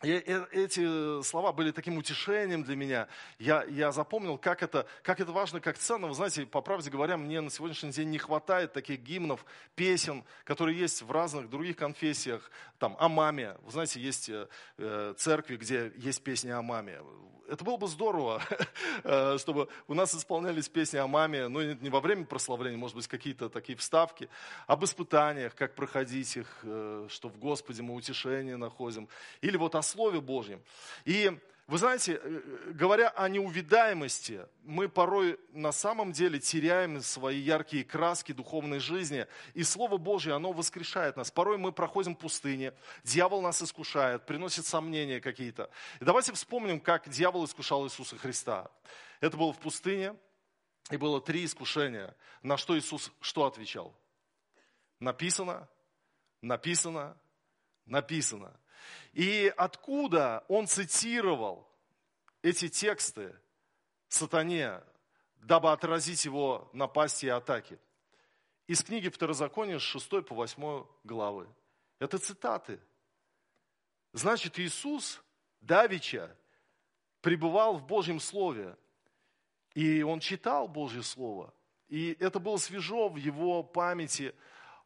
эти 0.04 1.24
слова 1.24 1.54
были 1.54 1.72
таким 1.72 1.98
утешением 1.98 2.64
для 2.64 2.76
меня. 2.76 3.08
Я, 3.40 3.64
я 3.64 3.92
запомнил, 3.92 4.38
как 4.38 4.64
это, 4.64 4.86
как 5.02 5.20
это 5.20 5.32
важно, 5.32 5.60
как 5.60 5.78
ценно. 5.78 6.08
Вы 6.08 6.14
знаете, 6.14 6.46
по 6.46 6.62
правде 6.62 6.90
говоря, 6.90 7.18
мне 7.18 7.42
на 7.42 7.50
сегодняшний 7.50 7.92
день 7.92 8.10
не 8.10 8.18
хватает 8.18 8.74
таких 8.74 9.00
гимнов, 9.02 9.46
песен, 9.76 10.24
которые 10.44 10.78
есть 10.78 11.02
в 11.02 11.12
разных 11.12 11.50
других 11.50 11.78
конфессиях. 11.78 12.52
Там, 12.80 12.98
о 13.00 13.08
маме. 13.08 13.56
Вы 13.64 13.72
знаете, 13.72 14.02
есть 14.02 14.30
э, 14.30 15.14
церкви, 15.18 15.56
где 15.56 15.94
есть 15.96 16.22
песни 16.22 16.50
о 16.50 16.62
маме. 16.62 17.00
Это 17.48 17.64
было 17.64 17.78
бы 17.78 17.88
здорово, 17.88 18.42
э, 19.04 19.38
чтобы 19.38 19.68
у 19.88 19.94
нас 19.94 20.16
исполнялись 20.16 20.70
песни 20.70 20.98
о 20.98 21.08
маме, 21.08 21.48
ну, 21.48 21.62
не 21.62 21.90
во 21.90 22.00
время 22.00 22.26
прославления, 22.26 22.78
может 22.78 22.96
быть, 22.96 23.08
какие-то 23.08 23.50
такие 23.50 23.78
вставки, 23.78 24.30
об 24.66 24.84
испытаниях, 24.84 25.54
как 25.56 25.76
проходить 25.76 26.38
их, 26.38 26.48
э, 26.64 27.08
что 27.10 27.30
в 27.30 27.38
Господе 27.38 27.82
мы 27.82 27.96
утешение 27.96 28.56
находим. 28.56 29.10
Или 29.42 29.58
вот 29.58 29.76
о 29.76 29.82
Слове 29.94 30.22
Божьем. 30.22 30.62
И 31.06 31.32
вы 31.68 31.78
знаете, 31.78 32.20
э, 32.22 32.42
говоря 32.74 33.10
о 33.10 33.30
неувидаемости, 33.30 34.46
мы 34.64 34.90
порой 34.90 35.40
на 35.52 35.72
самом 35.72 36.12
деле 36.12 36.40
теряем 36.40 37.00
свои 37.02 37.40
яркие 37.40 37.86
краски 37.86 38.32
духовной 38.34 38.80
жизни, 38.80 39.28
и 39.54 39.64
Слово 39.64 39.98
Божье, 39.98 40.34
оно 40.34 40.52
воскрешает 40.52 41.16
нас. 41.16 41.30
Порой 41.30 41.58
мы 41.58 41.72
проходим 41.72 42.16
пустыни, 42.16 42.74
дьявол 43.04 43.42
нас 43.42 43.62
искушает, 43.62 44.26
приносит 44.26 44.66
сомнения 44.66 45.22
какие-то. 45.22 45.70
И 46.02 46.06
давайте 46.06 46.34
вспомним, 46.34 46.80
как 46.80 47.08
дьявол 47.08 47.46
искушал 47.46 47.86
Иисуса 47.86 48.18
Христа. 48.18 48.70
Это 49.22 49.38
было 49.38 49.54
в 49.54 49.60
пустыне, 49.60 50.16
и 50.90 50.98
было 50.98 51.22
три 51.22 51.46
искушения. 51.46 52.16
На 52.42 52.58
что 52.58 52.78
Иисус 52.78 53.12
что 53.22 53.46
отвечал? 53.46 53.96
Написано, 55.00 55.70
написано, 56.42 57.16
написано. 57.86 58.60
И 59.14 59.54
откуда 59.56 60.44
он 60.48 60.66
цитировал 60.68 61.68
эти 62.42 62.68
тексты 62.68 63.36
сатане, 64.08 64.82
дабы 65.36 65.72
отразить 65.72 66.26
его 66.26 66.70
напасти 66.74 67.28
и 67.28 67.30
атаки? 67.30 67.80
Из 68.66 68.84
книги 68.84 69.10
Второзакония 69.10 69.78
с 69.78 69.84
6 69.84 70.26
по 70.26 70.36
8 70.36 70.86
главы. 71.04 71.48
Это 72.00 72.18
цитаты. 72.18 72.80
Значит, 74.14 74.58
Иисус 74.58 75.22
Давича 75.62 76.36
пребывал 77.22 77.78
в 77.78 77.86
Божьем 77.86 78.20
Слове, 78.20 78.76
и 79.76 80.02
он 80.02 80.20
читал 80.20 80.68
Божье 80.68 81.04
Слово, 81.04 81.54
и 81.88 82.16
это 82.20 82.40
было 82.40 82.58
свежо 82.58 83.10
в 83.10 83.18
его 83.18 83.64
памяти. 83.64 84.34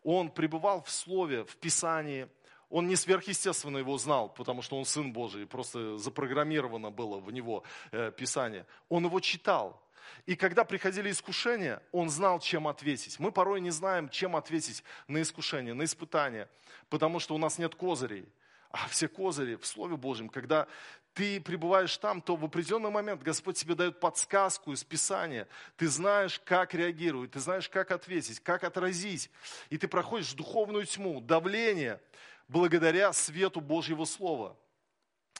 Он 0.03 0.29
пребывал 0.29 0.83
в 0.83 0.89
Слове, 0.89 1.45
в 1.45 1.55
Писании– 1.57 2.27
он 2.69 2.88
не 2.88 2.95
сверхъестественно 2.95 3.77
его 3.77 3.97
знал, 3.97 4.30
потому 4.30 4.62
что 4.62 4.77
он 4.77 4.86
Сын 4.86 5.13
Божий, 5.13 5.45
просто 5.45 5.97
запрограммировано 5.97 6.91
было 6.91 7.19
в 7.19 7.32
него 7.32 7.63
э, 7.91 8.12
Писание. 8.12 8.65
Он 8.89 9.06
его 9.06 9.19
читал. 9.19 9.82
И 10.25 10.36
когда 10.36 10.63
приходили 10.63 11.12
искушения, 11.12 11.82
он 11.91 12.10
знал, 12.10 12.39
чем 12.39 12.67
ответить. 12.67 13.19
Мы 13.19 13.32
порой 13.32 13.62
не 13.62 13.71
знаем, 13.71 14.10
чем 14.10 14.36
ответить 14.36 14.84
на 15.08 15.21
искушение, 15.21 15.73
на 15.73 15.84
испытание, 15.84 16.49
потому 16.89 17.19
что 17.19 17.36
у 17.36 17.38
нас 17.38 17.58
нет 17.58 17.75
козырей. 17.75 18.27
А 18.71 18.88
все 18.89 19.08
козыри 19.08 19.56
в 19.56 19.65
Слове 19.65 19.95
Божьем, 19.95 20.27
когда 20.27 20.67
ты 21.13 21.41
пребываешь 21.41 21.97
там, 21.97 22.21
то 22.21 22.36
в 22.36 22.45
определенный 22.45 22.91
момент 22.91 23.23
Господь 23.23 23.58
тебе 23.58 23.73
дает 23.73 23.99
подсказку 23.99 24.73
из 24.73 24.84
Писания. 24.84 25.47
Ты 25.77 25.88
знаешь, 25.88 26.39
как 26.43 26.73
реагировать, 26.75 27.32
ты 27.32 27.39
знаешь, 27.39 27.69
как 27.69 27.91
ответить, 27.91 28.39
как 28.41 28.63
отразить. 28.63 29.32
И 29.69 29.77
ты 29.77 29.88
проходишь 29.88 30.34
духовную 30.34 30.86
тьму, 30.86 31.19
давление, 31.21 31.99
благодаря 32.47 33.13
свету 33.13 33.62
Божьего 33.62 34.05
Слова. 34.05 34.57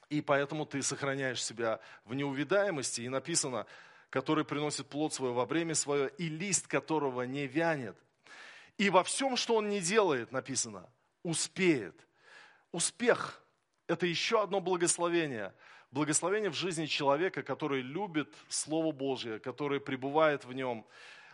И 0.10 0.22
поэтому 0.22 0.65
ты 0.65 0.82
сохраняешь 0.82 1.43
себя 1.43 1.80
в 2.06 2.13
неувидаемости. 2.13 3.02
И 3.02 3.10
написано, 3.10 3.65
который 4.10 4.46
приносит 4.46 4.88
плод 4.88 5.13
свой 5.13 5.32
во 5.32 5.46
время 5.46 5.76
свое, 5.76 6.10
и 6.17 6.30
лист 6.30 6.67
которого 6.67 7.24
не 7.24 7.46
вянет. 7.48 7.98
И 8.78 8.89
во 8.89 9.04
всем, 9.04 9.36
что 9.36 9.56
он 9.56 9.70
не 9.70 9.82
делает, 9.82 10.32
написано, 10.32 10.88
успеет. 11.24 11.96
Успех– 12.72 13.43
это 13.88 14.06
еще 14.06 14.41
одно 14.43 14.62
благословение. 14.62 15.54
Благословение 15.91 16.50
в 16.50 16.56
жизни 16.56 16.86
человека, 16.86 17.43
который 17.43 17.82
любит 17.82 18.34
Слово 18.50 18.91
Божье, 18.91 19.39
который 19.39 19.80
пребывает 19.80 20.46
в 20.46 20.54
нем. 20.54 20.86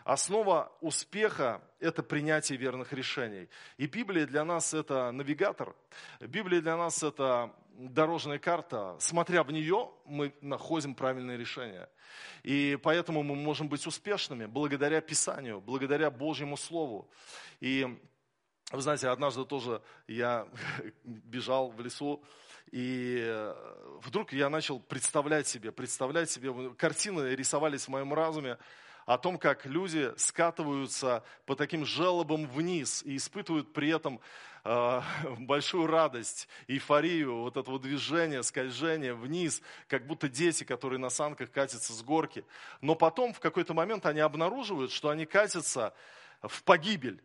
Основа 0.04 0.70
успеха– 0.82 1.62
это 1.80 2.02
принятие 2.02 2.58
верных 2.58 2.92
решений. 2.92 3.48
И 3.78 3.86
Библия 3.86 4.26
для 4.26 4.44
нас– 4.44 4.74
это 4.74 5.10
навигатор. 5.12 5.74
Библия 6.20 6.60
для 6.60 6.76
нас– 6.76 7.02
это 7.02 7.54
дорожная 7.78 8.38
карта. 8.38 8.96
Смотря 9.00 9.42
в 9.42 9.50
нее, 9.50 9.90
мы 10.04 10.34
находим 10.42 10.94
правильное 10.94 11.38
решение. 11.38 11.88
И 12.42 12.78
поэтому 12.82 13.22
мы 13.22 13.34
можем 13.34 13.70
быть 13.70 13.86
успешными 13.86 14.44
благодаря 14.44 15.00
Писанию, 15.00 15.62
благодаря 15.62 16.10
Божьему 16.10 16.58
Слову. 16.58 17.10
И 17.60 17.86
вы 18.72 18.82
знаете, 18.82 19.08
однажды 19.08 19.46
тоже 19.46 19.80
я 20.06 20.46
бежал 21.04 21.70
в 21.70 21.80
лесу, 21.80 22.22
и 22.70 23.52
вдруг 24.02 24.34
я 24.34 24.50
начал 24.50 24.80
представлять 24.80 25.46
себе, 25.46 25.72
представлять 25.72 26.30
себе, 26.30 26.74
картины 26.74 27.34
рисовались 27.34 27.84
в 27.84 27.88
моем 27.88 28.12
разуме, 28.12 28.58
о 29.06 29.18
том, 29.18 29.38
как 29.38 29.66
люди 29.66 30.12
скатываются 30.16 31.22
по 31.46 31.56
таким 31.56 31.84
жалобам 31.84 32.46
вниз 32.46 33.02
и 33.04 33.16
испытывают 33.16 33.72
при 33.72 33.90
этом 33.90 34.20
э, 34.64 35.00
большую 35.38 35.86
радость, 35.86 36.48
эйфорию, 36.68 37.42
вот 37.42 37.56
этого 37.56 37.78
движения, 37.78 38.42
скольжения 38.42 39.14
вниз, 39.14 39.62
как 39.88 40.06
будто 40.06 40.28
дети, 40.28 40.64
которые 40.64 40.98
на 40.98 41.10
санках 41.10 41.50
катятся 41.50 41.92
с 41.92 42.02
горки. 42.02 42.44
Но 42.80 42.94
потом 42.94 43.32
в 43.32 43.40
какой-то 43.40 43.74
момент 43.74 44.06
они 44.06 44.20
обнаруживают, 44.20 44.90
что 44.90 45.10
они 45.10 45.26
катятся 45.26 45.94
в 46.42 46.62
погибель. 46.62 47.22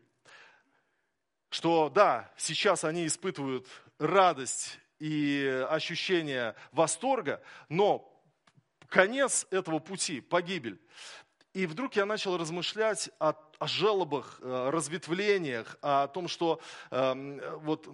Что 1.49 1.89
да, 1.89 2.31
сейчас 2.37 2.83
они 2.83 3.07
испытывают 3.07 3.67
радость 3.97 4.79
и 4.99 5.65
ощущение 5.69 6.55
восторга, 6.71 7.41
но 7.69 8.05
конец 8.87 9.47
этого 9.49 9.79
пути– 9.79 10.21
погибель. 10.21 10.79
И 11.53 11.65
вдруг 11.65 11.95
я 11.95 12.05
начал 12.05 12.38
размышлять 12.38 13.09
о, 13.19 13.33
о 13.57 13.67
жалобах, 13.67 14.39
э, 14.41 14.69
разветвлениях, 14.71 15.77
о 15.81 16.07
том, 16.07 16.27
что 16.27 16.62
э, 16.91 17.57
вот 17.62 17.88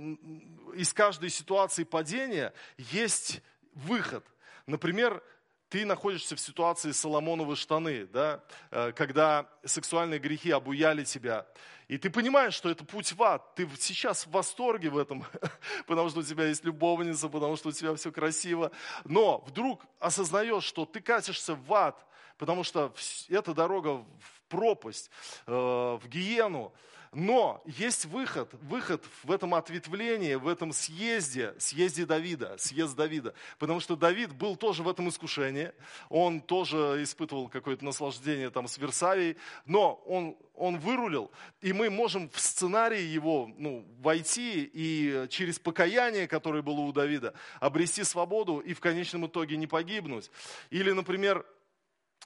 из 0.76 0.94
каждой 0.94 1.30
ситуации 1.30 1.86
падения 1.86 2.54
есть 2.78 3.41
выход. 3.74 4.26
Например, 4.68 5.24
ты 5.70 5.86
находишься 5.86 6.36
в 6.36 6.39
ситуации 6.39 6.91
Соломоновой 6.91 7.56
штаны, 7.56 8.08
да, 8.08 8.44
э, 8.72 8.91
когда 8.91 9.50
сексуальные 9.63 10.20
грехи 10.20 10.52
обуяли 10.52 11.06
тебя, 11.06 11.46
и 11.88 11.98
ты 11.98 12.10
понимаешь, 12.10 12.54
что 12.56 12.70
это 12.70 12.84
путь 12.84 13.13
в 13.13 13.22
ад. 13.22 13.56
Ты 13.56 13.70
сейчас 13.80 14.26
в 14.26 14.32
восторге 14.32 14.89
в 14.89 14.98
этом, 14.98 15.24
потому 15.88 16.10
что 16.10 16.20
у 16.20 16.24
тебя 16.24 16.46
есть 16.48 16.63
любовница, 16.63 17.30
потому 17.30 17.56
что 17.56 17.70
у 17.70 17.72
тебя 17.72 17.94
все 17.96 18.12
красиво. 18.12 18.72
Но 19.04 19.44
вдруг 19.46 19.86
осознаешь, 20.00 20.63
что 20.63 20.86
ты 20.86 21.00
катишься 21.00 21.54
в 21.54 21.74
ад, 21.74 22.04
потому 22.38 22.63
что 22.63 22.93
эта 23.30 23.54
дорога 23.54 24.06
в 24.19 24.36
пропасть, 24.50 25.10
э, 25.48 25.52
в 25.52 26.08
гиену. 26.08 26.74
Но 27.15 27.63
есть 27.65 28.04
выход, 28.06 28.54
выход 28.62 29.02
в 29.24 29.32
этом 29.32 29.54
ответвлении, 29.54 30.36
в 30.36 30.50
этом 30.50 30.74
съезде, 30.74 31.54
съезде 31.58 32.06
Давида, 32.06 32.58
съезд 32.58 32.93
Давида. 32.93 33.34
Потому 33.58 33.80
что 33.80 33.95
Давид 33.95 34.34
был 34.34 34.58
тоже 34.58 34.84
в 34.84 34.89
этом 34.89 35.08
искушении, 35.08 35.71
он 36.10 36.41
тоже 36.41 37.02
испытывал 37.02 37.48
какое-то 37.48 37.86
наслаждение 37.86 38.50
там 38.50 38.67
с 38.67 38.78
Версавией, 38.78 39.38
но 39.65 39.93
он, 40.06 40.36
он 40.56 40.78
вырулил, 40.78 41.32
и 41.62 41.71
мы 41.71 41.89
можем 41.89 42.30
в 42.30 42.38
сценарий 42.38 43.06
его 43.06 43.50
ну, 43.58 43.86
войти 44.02 44.69
и 44.74 45.28
через 45.30 45.58
покаяние, 45.58 46.28
которое 46.28 46.63
было 46.63 46.82
у 46.82 46.91
Давида, 46.91 47.34
обрести 47.62 48.04
свободу 48.04 48.60
и 48.60 48.74
в 48.74 48.82
конечном 48.82 49.28
итоге 49.28 49.56
не 49.56 49.67
погибнуть. 49.67 50.30
Или, 50.69 50.91
например, 50.91 51.45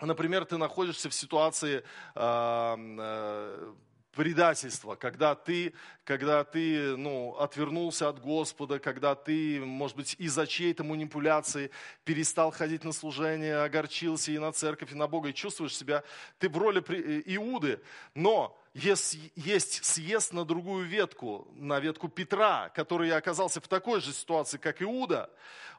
Например, 0.01 0.45
ты 0.45 0.57
находишься 0.57 1.09
в 1.09 1.13
ситуации 1.13 1.83
э, 2.15 3.73
предательства, 4.11 4.95
когда 4.95 5.35
ты, 5.35 5.73
когда 6.03 6.43
ты 6.43 6.97
ну, 6.97 7.35
отвернулся 7.37 8.09
от 8.09 8.19
Господа, 8.19 8.79
когда 8.79 9.15
ты, 9.15 9.59
может 9.59 9.95
быть, 9.97 10.15
из-за 10.17 10.47
чьей-то 10.47 10.83
манипуляции 10.83 11.71
перестал 12.03 12.51
ходить 12.51 12.83
на 12.83 12.91
служение, 12.91 13.61
огорчился 13.61 14.31
и 14.31 14.37
на 14.37 14.51
церковь, 14.51 14.91
и 14.91 14.95
на 14.95 15.07
Бога, 15.07 15.29
и 15.29 15.33
чувствуешь 15.33 15.75
себя, 15.75 16.03
ты 16.37 16.49
в 16.49 16.57
роли 16.57 16.83
э, 16.89 17.21
Иуды, 17.25 17.81
но 18.15 18.57
есть, 18.73 19.17
есть 19.35 19.83
съезд 19.83 20.33
на 20.33 20.45
другую 20.45 20.85
ветку, 20.85 21.47
на 21.55 21.79
ветку 21.79 22.07
Петра, 22.07 22.69
который 22.69 23.11
оказался 23.11 23.61
в 23.61 23.67
такой 23.67 24.01
же 24.01 24.13
ситуации, 24.13 24.57
как 24.57 24.81
Иуда. 24.81 25.29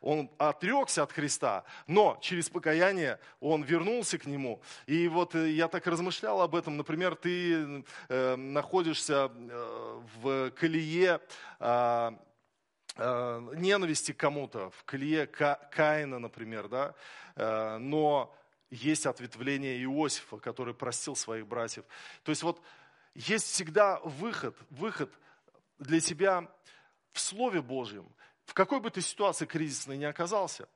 Он 0.01 0.31
отрекся 0.39 1.03
от 1.03 1.13
Христа, 1.13 1.65
но 1.87 2.19
через 2.23 2.49
покаяние 2.49 3.19
он 3.39 3.63
вернулся 3.63 4.19
к 4.19 4.25
нему. 4.27 4.63
И 4.87 5.09
вот 5.09 5.35
э, 5.35 5.51
я 5.51 5.69
так 5.69 5.87
размышлял 5.87 6.41
об 6.41 6.57
этом. 6.57 6.79
Например, 6.79 7.15
ты 7.15 7.85
э, 8.09 8.37
находишься 8.37 9.31
э, 9.31 10.01
в 10.23 10.51
колее 10.53 11.21
э, 11.59 12.11
ненависти 12.97 14.13
к 14.13 14.17
кому-то, 14.17 14.71
в 14.71 14.85
колее 14.85 15.27
Каина, 15.27 16.19
например, 16.19 16.69
да, 16.69 16.95
э, 17.37 17.77
но 17.79 18.35
есть 18.71 19.07
ответвление 19.07 19.83
Иосифа, 19.83 20.39
который 20.39 20.75
простил 20.75 21.17
своих 21.17 21.47
братьев. 21.47 21.85
То 22.23 22.31
есть 22.31 22.43
вот 22.43 22.63
есть 23.15 23.47
всегда 23.47 24.01
выход, 24.01 24.57
выход 24.71 25.13
для 25.79 26.01
тебя 26.01 26.49
в 27.13 27.21
Слове 27.21 27.61
Божьем. 27.63 28.09
В 28.45 28.55
какой 28.55 28.81
бы 28.81 28.91
ты 28.91 29.01
ситуации 29.01 29.47
кризисной 29.47 29.97
ни 29.97 30.05
оказался, 30.05 30.69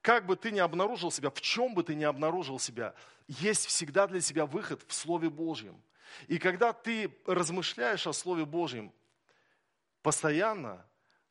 как 0.00 0.26
бы 0.26 0.36
ты 0.36 0.50
ни 0.50 0.58
обнаружил 0.58 1.10
себя, 1.10 1.30
в 1.30 1.40
чем 1.40 1.74
бы 1.74 1.82
ты 1.82 1.94
ни 1.94 2.04
обнаружил 2.04 2.58
себя, 2.58 2.94
есть 3.26 3.66
всегда 3.66 4.06
для 4.06 4.20
тебя 4.20 4.44
выход 4.44 4.84
в 4.86 4.92
Слове 4.92 5.30
Божьем. 5.30 5.80
И 6.28 6.38
когда 6.38 6.72
ты 6.72 7.10
размышляешь 7.26 8.06
о 8.06 8.12
Слове 8.12 8.44
Божьем 8.44 8.92
постоянно, 10.02 10.84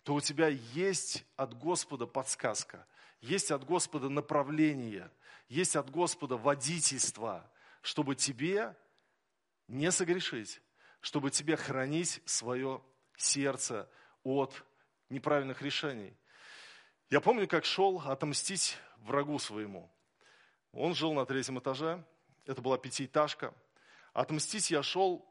то 0.04 0.16
у 0.16 0.22
тебя 0.22 0.48
есть 0.48 1.26
от 1.36 1.58
Господа 1.58 2.08
подсказка, 2.08 2.86
есть 3.22 3.52
от 3.52 3.64
Господа 3.64 4.10
направление, 4.10 5.10
есть 5.48 5.76
от 5.76 5.90
Господа 5.92 6.36
водительство, 6.36 7.50
чтобы 7.82 8.16
тебе 8.16 8.76
не 9.68 9.92
согрешить, 9.92 10.62
чтобы 11.02 11.32
тебе 11.32 11.56
хранить 11.56 12.22
свое 12.26 12.82
сердце 13.18 13.90
от 14.24 14.64
неправильных 15.10 15.62
решений. 15.62 16.16
Я 17.10 17.22
помню, 17.22 17.48
как 17.48 17.66
шел 17.66 18.00
отомстить 18.00 18.78
врагу 18.98 19.38
своему. 19.40 19.92
Он 20.72 20.96
жил 20.96 21.14
на 21.14 21.26
третьем 21.26 21.60
этаже, 21.60 22.04
это 22.46 22.62
была 22.62 22.78
пятиэтажка. 22.78 23.54
Отмстить 24.14 24.72
я 24.72 24.84
шел 24.84 25.26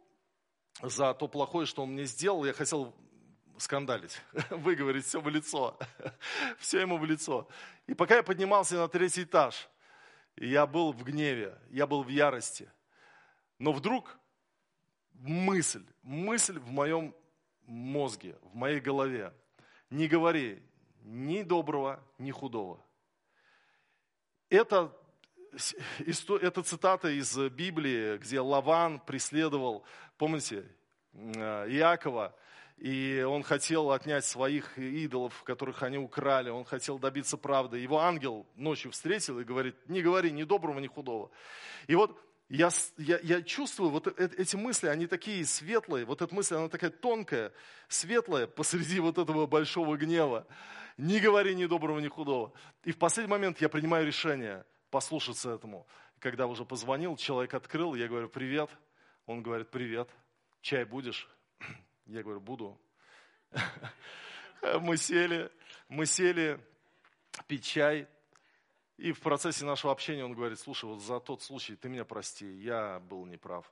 за 0.81 1.15
то 1.15 1.29
плохое, 1.29 1.67
что 1.67 1.83
он 1.83 1.93
мне 1.93 2.05
сделал. 2.05 2.45
Я 2.45 2.53
хотел 2.53 2.95
скандалить, 3.59 4.21
выговорить 4.51 5.07
все 5.07 5.21
в 5.21 5.29
лицо, 5.29 5.79
все 6.59 6.81
ему 6.81 6.99
в 6.99 7.05
лицо. 7.05 7.49
И 7.87 7.95
пока 7.95 8.17
я 8.17 8.23
поднимался 8.23 8.77
на 8.77 8.89
третий 8.89 9.25
этаж, 9.25 9.69
я 10.37 10.67
был 10.67 10.93
в 10.93 11.03
гневе, 11.05 11.59
я 11.71 11.87
был 11.87 12.03
в 12.03 12.09
ярости. 12.09 12.71
Но 13.59 13.73
вдруг 13.73 14.19
мысль, 15.15 15.85
мысль 16.03 16.59
в 16.59 16.71
моем 16.71 17.15
мозге, 17.67 18.39
в 18.43 18.55
моей 18.55 18.81
голове. 18.81 19.33
Не 19.91 20.09
говори 20.09 20.63
ни 21.03 21.43
доброго, 21.43 22.03
ни 22.19 22.31
худого. 22.31 22.85
Это, 24.49 24.97
это 26.41 26.63
цитата 26.63 27.09
из 27.09 27.37
Библии, 27.51 28.19
где 28.19 28.41
Лаван 28.41 29.01
преследовал, 29.01 29.85
помните, 30.19 30.67
э, 31.13 31.69
Иакова, 31.71 32.35
и 32.77 33.23
он 33.23 33.43
хотел 33.43 33.93
отнять 33.93 34.25
своих 34.25 34.77
идолов, 34.77 35.43
которых 35.45 35.83
они 35.83 35.99
украли, 35.99 36.51
он 36.51 36.65
хотел 36.65 36.99
добиться 36.99 37.37
правды. 37.37 37.79
Его 37.79 38.01
ангел 38.01 38.47
ночью 38.57 38.91
встретил 38.91 39.39
и 39.39 39.45
говорит, 39.45 39.77
не 39.89 40.03
говори 40.03 40.33
ни 40.33 40.43
доброго, 40.43 40.81
ни 40.81 40.89
худого. 40.89 41.31
И 41.87 41.95
вот 41.95 42.21
я, 42.53 42.69
я, 42.99 43.19
я 43.23 43.41
чувствую, 43.41 43.89
вот 43.89 44.09
э, 44.09 44.29
эти 44.37 44.57
мысли, 44.57 44.87
они 44.89 45.07
такие 45.07 45.43
светлые, 45.47 46.05
вот 46.05 46.21
эта 46.21 46.35
мысль, 46.35 46.57
она 46.57 46.69
такая 46.69 46.91
тонкая, 46.91 47.51
светлая 47.89 48.47
посреди 48.47 49.01
вот 49.01 49.17
этого 49.17 49.47
большого 49.47 49.97
гнева. 49.97 50.47
Не 50.99 51.19
говори 51.19 51.55
ни 51.55 51.65
доброго, 51.65 51.99
ни 51.99 52.09
худого. 52.09 52.53
И 52.85 52.93
в 52.93 52.99
последний 52.99 53.31
момент 53.31 53.63
я 53.63 53.71
принимаю 53.71 54.07
решение 54.07 54.67
послушаться 54.91 55.51
этому. 55.51 55.87
Когда 56.19 56.47
уже 56.47 56.67
позвонил, 56.67 57.17
человек 57.17 57.55
открыл, 57.55 57.95
я 57.95 58.07
говорю, 58.07 58.29
привет. 58.29 58.69
Он 59.25 59.43
говорит, 59.43 59.71
привет, 59.71 60.11
чай 60.61 60.85
будешь? 60.85 61.31
Я 62.07 62.23
говорю, 62.23 62.41
буду. 62.41 62.79
Мы 64.81 64.99
сели, 64.99 65.51
мы 65.89 66.07
сели 66.07 66.61
пить 67.47 67.65
чай, 67.65 68.07
и 69.03 69.11
в 69.11 69.19
процессе 69.19 69.65
нашего 69.65 69.93
общения 69.93 70.25
он 70.25 70.33
говорит, 70.33 70.61
слушай, 70.61 70.85
вот 70.85 71.03
за 71.03 71.19
тот 71.19 71.43
случай 71.43 71.75
ты 71.75 71.89
меня 71.89 72.05
прости, 72.05 72.47
я 72.47 73.01
был 73.01 73.27
неправ. 73.27 73.69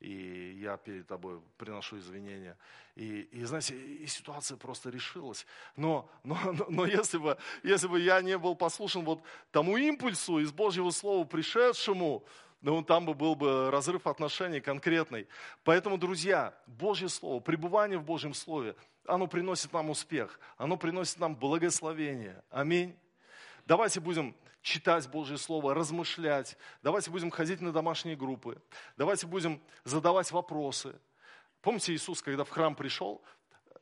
И 0.00 0.58
я 0.58 0.78
перед 0.78 1.06
тобой 1.06 1.42
приношу 1.58 1.98
извинения. 1.98 2.56
И, 2.96 3.28
и 3.30 3.44
знаете, 3.44 3.76
и 3.76 4.06
ситуация 4.06 4.56
просто 4.56 4.88
решилась. 4.88 5.44
Но, 5.76 6.10
но, 6.24 6.38
но, 6.52 6.66
но 6.70 6.86
если, 6.86 7.18
бы, 7.18 7.36
если 7.62 7.88
бы 7.88 8.00
я 8.00 8.22
не 8.22 8.38
был 8.38 8.56
послушен 8.56 9.04
вот 9.04 9.20
тому 9.50 9.76
импульсу 9.76 10.38
из 10.38 10.50
Божьего 10.50 10.88
Слова, 10.88 11.26
пришедшему, 11.26 12.24
ну, 12.62 12.82
там 12.82 13.04
бы 13.04 13.12
был 13.12 13.34
бы 13.34 13.70
разрыв 13.70 14.06
отношений 14.06 14.60
конкретный. 14.60 15.28
Поэтому, 15.62 15.98
друзья, 15.98 16.54
Божье 16.66 17.10
Слово, 17.10 17.40
пребывание 17.40 17.98
в 17.98 18.04
Божьем 18.04 18.32
Слове, 18.32 18.74
оно 19.04 19.26
приносит 19.26 19.74
нам 19.74 19.90
успех, 19.90 20.40
оно 20.56 20.78
приносит 20.78 21.18
нам 21.18 21.36
благословение. 21.36 22.42
Аминь. 22.48 22.96
Давайте 23.66 24.00
будем 24.00 24.34
читать 24.62 25.08
Божье 25.08 25.38
Слово, 25.38 25.74
размышлять. 25.74 26.56
Давайте 26.82 27.10
будем 27.10 27.30
ходить 27.30 27.60
на 27.60 27.72
домашние 27.72 28.16
группы. 28.16 28.60
Давайте 28.96 29.26
будем 29.26 29.62
задавать 29.84 30.30
вопросы. 30.32 30.98
Помните 31.62 31.94
Иисус, 31.94 32.22
когда 32.22 32.44
в 32.44 32.50
храм 32.50 32.74
пришел, 32.74 33.22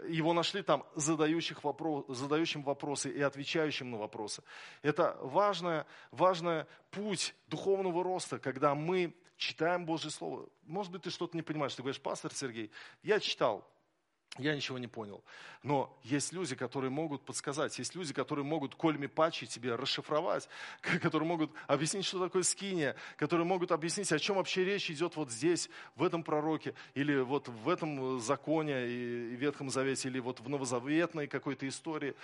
его 0.07 0.33
нашли 0.33 0.63
там 0.63 0.87
задающих 0.95 1.65
вопрос, 1.65 2.05
задающим 2.09 2.63
вопросы 2.63 3.11
и 3.11 3.21
отвечающим 3.21 3.91
на 3.91 3.99
вопросы. 3.99 4.43
Это 4.83 5.17
важный, 5.23 5.85
важный 6.11 6.67
путь 6.91 7.35
духовного 7.49 8.05
роста, 8.05 8.39
когда 8.39 8.75
мы 8.75 9.15
читаем 9.37 9.87
Божье 9.87 10.11
Слово. 10.11 10.49
Может 10.63 10.93
быть, 10.93 11.03
ты 11.03 11.11
что-то 11.11 11.37
не 11.37 11.43
понимаешь. 11.43 11.75
Ты 11.75 11.83
говоришь, 11.83 12.01
пастор 12.01 12.33
Сергей, 12.33 12.71
я 13.03 13.19
читал, 13.19 13.69
я 14.37 14.55
ничего 14.55 14.79
не 14.79 14.87
понял. 14.87 15.23
Но 15.63 15.99
есть 16.05 16.33
люди, 16.33 16.55
которые 16.55 16.91
могут 16.91 17.25
подсказать, 17.25 17.77
есть 17.79 17.95
люди, 17.95 18.13
которые 18.13 18.45
могут 18.45 18.75
кольми 18.75 19.07
пачи 19.07 19.47
тебе 19.47 19.75
расшифровать, 19.75 20.49
которые 21.03 21.27
могут 21.27 21.51
объяснить, 21.67 22.05
что 22.05 22.23
такое 22.23 22.43
скиния, 22.43 22.95
которые 23.17 23.47
могут 23.47 23.73
объяснить, 23.73 24.13
о 24.13 24.19
чем 24.19 24.37
вообще 24.37 24.65
речь 24.65 24.91
идет 24.91 25.17
вот 25.17 25.31
здесь, 25.31 25.69
в 25.97 26.05
этом 26.05 26.23
пророке, 26.23 26.75
или 26.95 27.19
вот 27.21 27.49
в 27.49 27.69
этом 27.69 28.21
законе 28.21 28.87
и 28.87 29.37
Ветхом 29.37 29.71
Завете, 29.71 30.09
или 30.09 30.21
вот 30.21 30.41
в 30.41 30.49
новозаветной 30.49 31.27
какой-то 31.27 31.67
истории. 31.67 32.15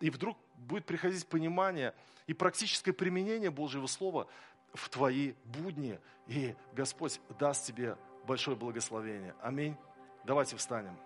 И 0.00 0.10
вдруг 0.10 0.38
будет 0.54 0.84
приходить 0.84 1.26
понимание 1.26 1.94
и 2.26 2.34
практическое 2.34 2.92
применение 2.92 3.50
Божьего 3.50 3.86
Слова 3.86 4.28
в 4.74 4.88
твои 4.88 5.32
будни. 5.44 5.98
И 6.28 6.54
Господь 6.72 7.20
даст 7.38 7.66
тебе 7.66 7.96
большое 8.26 8.56
благословение. 8.56 9.34
Аминь. 9.42 9.76
Давайте 10.24 10.56
встанем. 10.56 10.96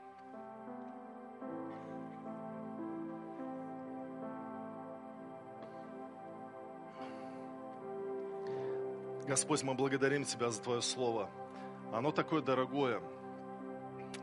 Господь, 9.28 9.62
мы 9.62 9.74
благодарим 9.74 10.24
Тебя 10.24 10.48
за 10.48 10.62
Твое 10.62 10.80
Слово. 10.80 11.28
Оно 11.92 12.12
такое 12.12 12.40
дорогое. 12.40 13.02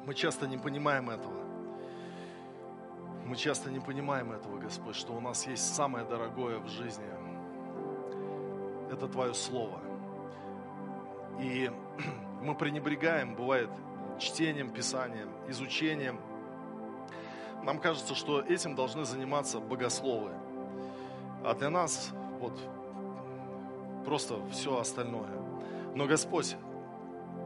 Мы 0.08 0.15
часто 0.15 0.48
не 0.48 0.58
понимаем 0.58 1.12
этого. 1.12 1.46
Мы 3.24 3.36
часто 3.36 3.70
не 3.70 3.80
понимаем 3.80 4.32
этого, 4.32 4.58
Господь, 4.58 4.96
что 4.96 5.13
у 5.13 5.20
нас 5.20 5.46
есть 5.46 5.76
самое 5.76 6.06
дорогое 6.06 6.58
в 6.58 6.68
жизни. 6.70 7.06
Это 8.91 9.08
Твое 9.08 9.36
Слово. 9.36 9.80
И 11.39 11.70
мы 12.41 12.56
пренебрегаем, 12.56 13.36
бывает, 13.36 13.70
чтением 14.18 14.72
Писания, 14.72 15.28
изучением. 15.48 16.20
Нам 17.62 17.80
кажется, 17.80 18.15
что 18.15 18.41
этим 18.41 18.74
должны 18.74 19.06
заниматься 19.06 19.60
богословы. 19.60 20.32
А 21.44 21.54
для 21.54 21.70
нас, 21.70 22.10
вот 22.39 22.60
просто 24.06 24.39
все 24.52 24.80
остальное. 24.80 25.30
Но, 25.96 26.06
Господь, 26.06 26.56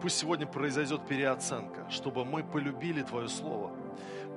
пусть 0.02 0.18
сегодня 0.18 0.46
произойдет 0.46 1.06
переоценка, 1.08 1.90
чтобы 1.90 2.26
мы 2.26 2.44
полюбили 2.44 3.02
Твое 3.02 3.30
Слово, 3.30 3.72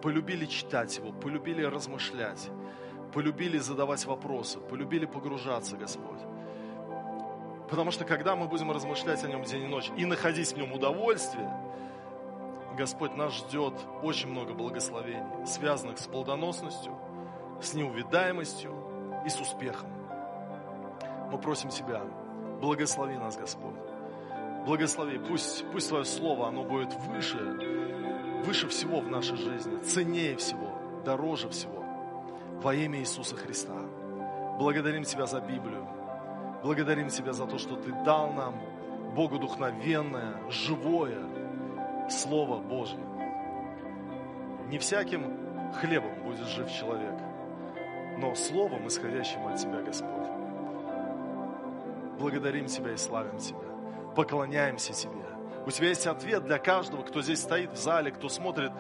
полюбили 0.03 0.47
читать 0.47 0.97
его, 0.97 1.13
полюбили 1.13 1.63
размышлять, 1.63 2.49
полюбили 3.13 3.59
задавать 3.59 4.05
вопросы, 4.07 4.59
полюбили 4.61 5.07
погружаться, 5.07 5.77
Господь. 5.77 6.21
Потому 7.69 7.91
что 7.91 8.05
когда 8.05 8.37
мы 8.37 8.49
будем 8.49 8.71
размышлять 8.71 9.25
о 9.25 9.29
нем 9.29 9.45
день 9.45 9.65
и 9.65 9.67
ночь 9.67 9.91
и 9.97 10.05
находить 10.05 10.53
в 10.53 10.57
нем 10.57 10.73
удовольствие, 10.73 11.51
Господь 12.77 13.15
нас 13.17 13.35
ждет 13.35 13.75
очень 14.03 14.29
много 14.29 14.55
благословений, 14.55 15.47
связанных 15.47 15.99
с 15.99 16.07
плодоносностью, 16.07 16.97
с 17.63 17.75
неувидаемостью 17.75 18.75
и 19.25 19.29
с 19.29 19.41
успехом. 19.41 20.02
Мы 21.33 21.39
просим 21.39 21.71
Тебя, 21.71 22.03
благослови 22.61 23.17
нас, 23.17 23.39
Господь. 23.39 23.75
Благослови, 24.67 25.19
пусть, 25.19 25.65
пусть 25.73 25.89
Твое 25.89 26.05
Слово, 26.05 26.49
оно 26.49 26.63
будет 26.63 26.93
выше, 27.09 27.39
выше 28.45 28.69
всего 28.69 29.01
в 29.01 29.09
нашей 29.09 29.39
жизни, 29.39 29.79
ценнее 29.81 30.37
всего, 30.37 30.69
дороже 31.07 31.49
всего. 31.49 31.83
Во 32.63 32.75
имя 32.75 32.99
Иисуса 33.01 33.35
Христа. 33.35 33.81
Благодарим 34.59 35.05
Тебя 35.05 35.25
за 35.25 35.41
Библию. 35.41 35.89
Благодарим 36.63 37.09
Тебя 37.09 37.33
за 37.33 37.47
то, 37.47 37.57
что 37.57 37.77
Ты 37.77 37.93
дал 38.05 38.31
нам 38.35 38.55
Богу 39.17 39.39
духновенное, 39.39 40.37
живое 40.51 41.25
Слово 42.11 42.59
Божье. 42.59 43.01
Не 44.69 44.77
всяким 44.77 45.73
хлебом 45.81 46.25
будет 46.25 46.47
жив 46.47 46.71
человек, 46.71 47.15
но 48.19 48.35
словом, 48.35 48.87
исходящим 48.87 49.47
от 49.47 49.57
Тебя, 49.57 49.81
Господь. 49.81 50.12
Благодарим 52.23 52.67
Тебя 52.67 52.93
и 52.93 52.97
славим 52.97 53.37
Тебя. 53.39 53.59
Поклоняемся 54.15 54.93
Тебе. 54.93 55.27
У 55.67 55.73
Тебя 55.73 55.89
есть 55.89 56.07
ответ 56.07 56.45
для 56.45 56.59
каждого, 56.59 57.03
кто 57.03 57.21
здесь 57.21 57.41
стоит 57.41 57.73
в 57.73 57.77
зале, 57.77 58.13
кто 58.13 58.29
смотрит 58.29 58.71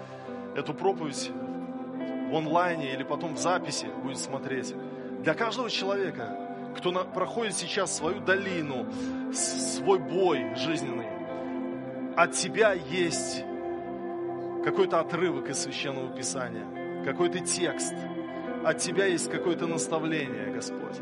эту 0.55 0.73
проповедь 0.75 1.33
в 2.31 2.37
онлайне 2.37 2.95
или 2.95 3.03
потом 3.03 3.35
в 3.35 3.39
записи 3.39 3.87
будет 4.05 4.19
смотреть. 4.19 4.77
Для 5.25 5.35
каждого 5.35 5.69
человека, 5.71 6.39
кто 6.77 6.93
на, 6.93 7.03
проходит 7.03 7.57
сейчас 7.57 7.97
свою 7.97 8.21
долину, 8.21 8.87
свой 9.33 9.99
бой 9.99 10.55
жизненный, 10.55 11.09
от 12.17 12.35
Тебя 12.35 12.75
есть 12.75 13.43
какой-то 14.65 15.01
отрывок 15.01 15.49
из 15.49 15.59
Священного 15.59 16.15
Писания, 16.15 17.05
какой-то 17.05 17.41
текст. 17.41 17.95
От 18.65 18.79
Тебя 18.79 19.07
есть 19.07 19.29
какое-то 19.29 19.67
наставление, 19.67 20.53
Господь. 20.53 21.01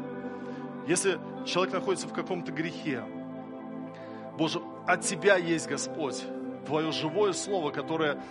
Если 0.87 1.19
человек 1.47 1.75
находится 1.75 2.09
в 2.09 2.13
каком-то 2.13 2.53
грехе, 2.53 3.05
Боже, 4.39 4.61
от 4.87 5.03
Тебя 5.03 5.37
есть, 5.37 5.69
Господь, 5.69 6.25
Твое 6.67 6.93
живое 6.93 7.33
Слово, 7.33 7.71
которое, 7.71 8.23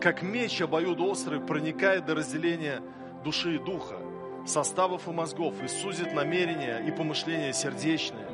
как 0.00 0.22
меч 0.22 0.60
обоюдоострый, 0.60 1.40
проникает 1.40 2.06
до 2.06 2.14
разделения 2.14 2.80
души 3.24 3.56
и 3.56 3.58
духа, 3.58 3.96
составов 4.46 5.08
и 5.08 5.10
мозгов, 5.10 5.62
и 5.62 5.68
сузит 5.68 6.14
намерения 6.14 6.78
и 6.78 6.90
помышления 6.90 7.52
сердечные. 7.52 8.26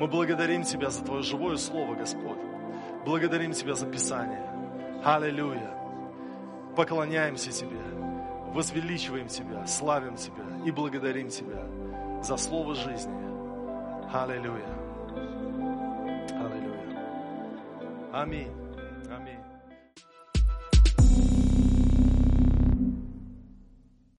Мы 0.00 0.08
благодарим 0.08 0.64
Тебя 0.64 0.90
за 0.90 1.04
Твое 1.04 1.22
живое 1.22 1.56
Слово, 1.56 1.94
Господь. 1.94 2.38
Благодарим 3.04 3.52
Тебя 3.52 3.74
за 3.74 3.86
Писание. 3.86 4.42
Аллилуйя. 5.04 5.70
Поклоняемся 6.76 7.52
Тебе, 7.52 7.78
возвеличиваем 8.52 9.28
Тебя, 9.28 9.66
славим 9.66 10.16
Тебя 10.16 10.44
и 10.66 10.72
благодарим 10.72 11.28
Тебя 11.28 11.64
за 12.24 12.36
Слово 12.38 12.74
жизни. 12.74 13.12
Аллилуйя. 14.12 14.64
Аллилуйя. 16.40 16.98
Аминь. 18.12 18.63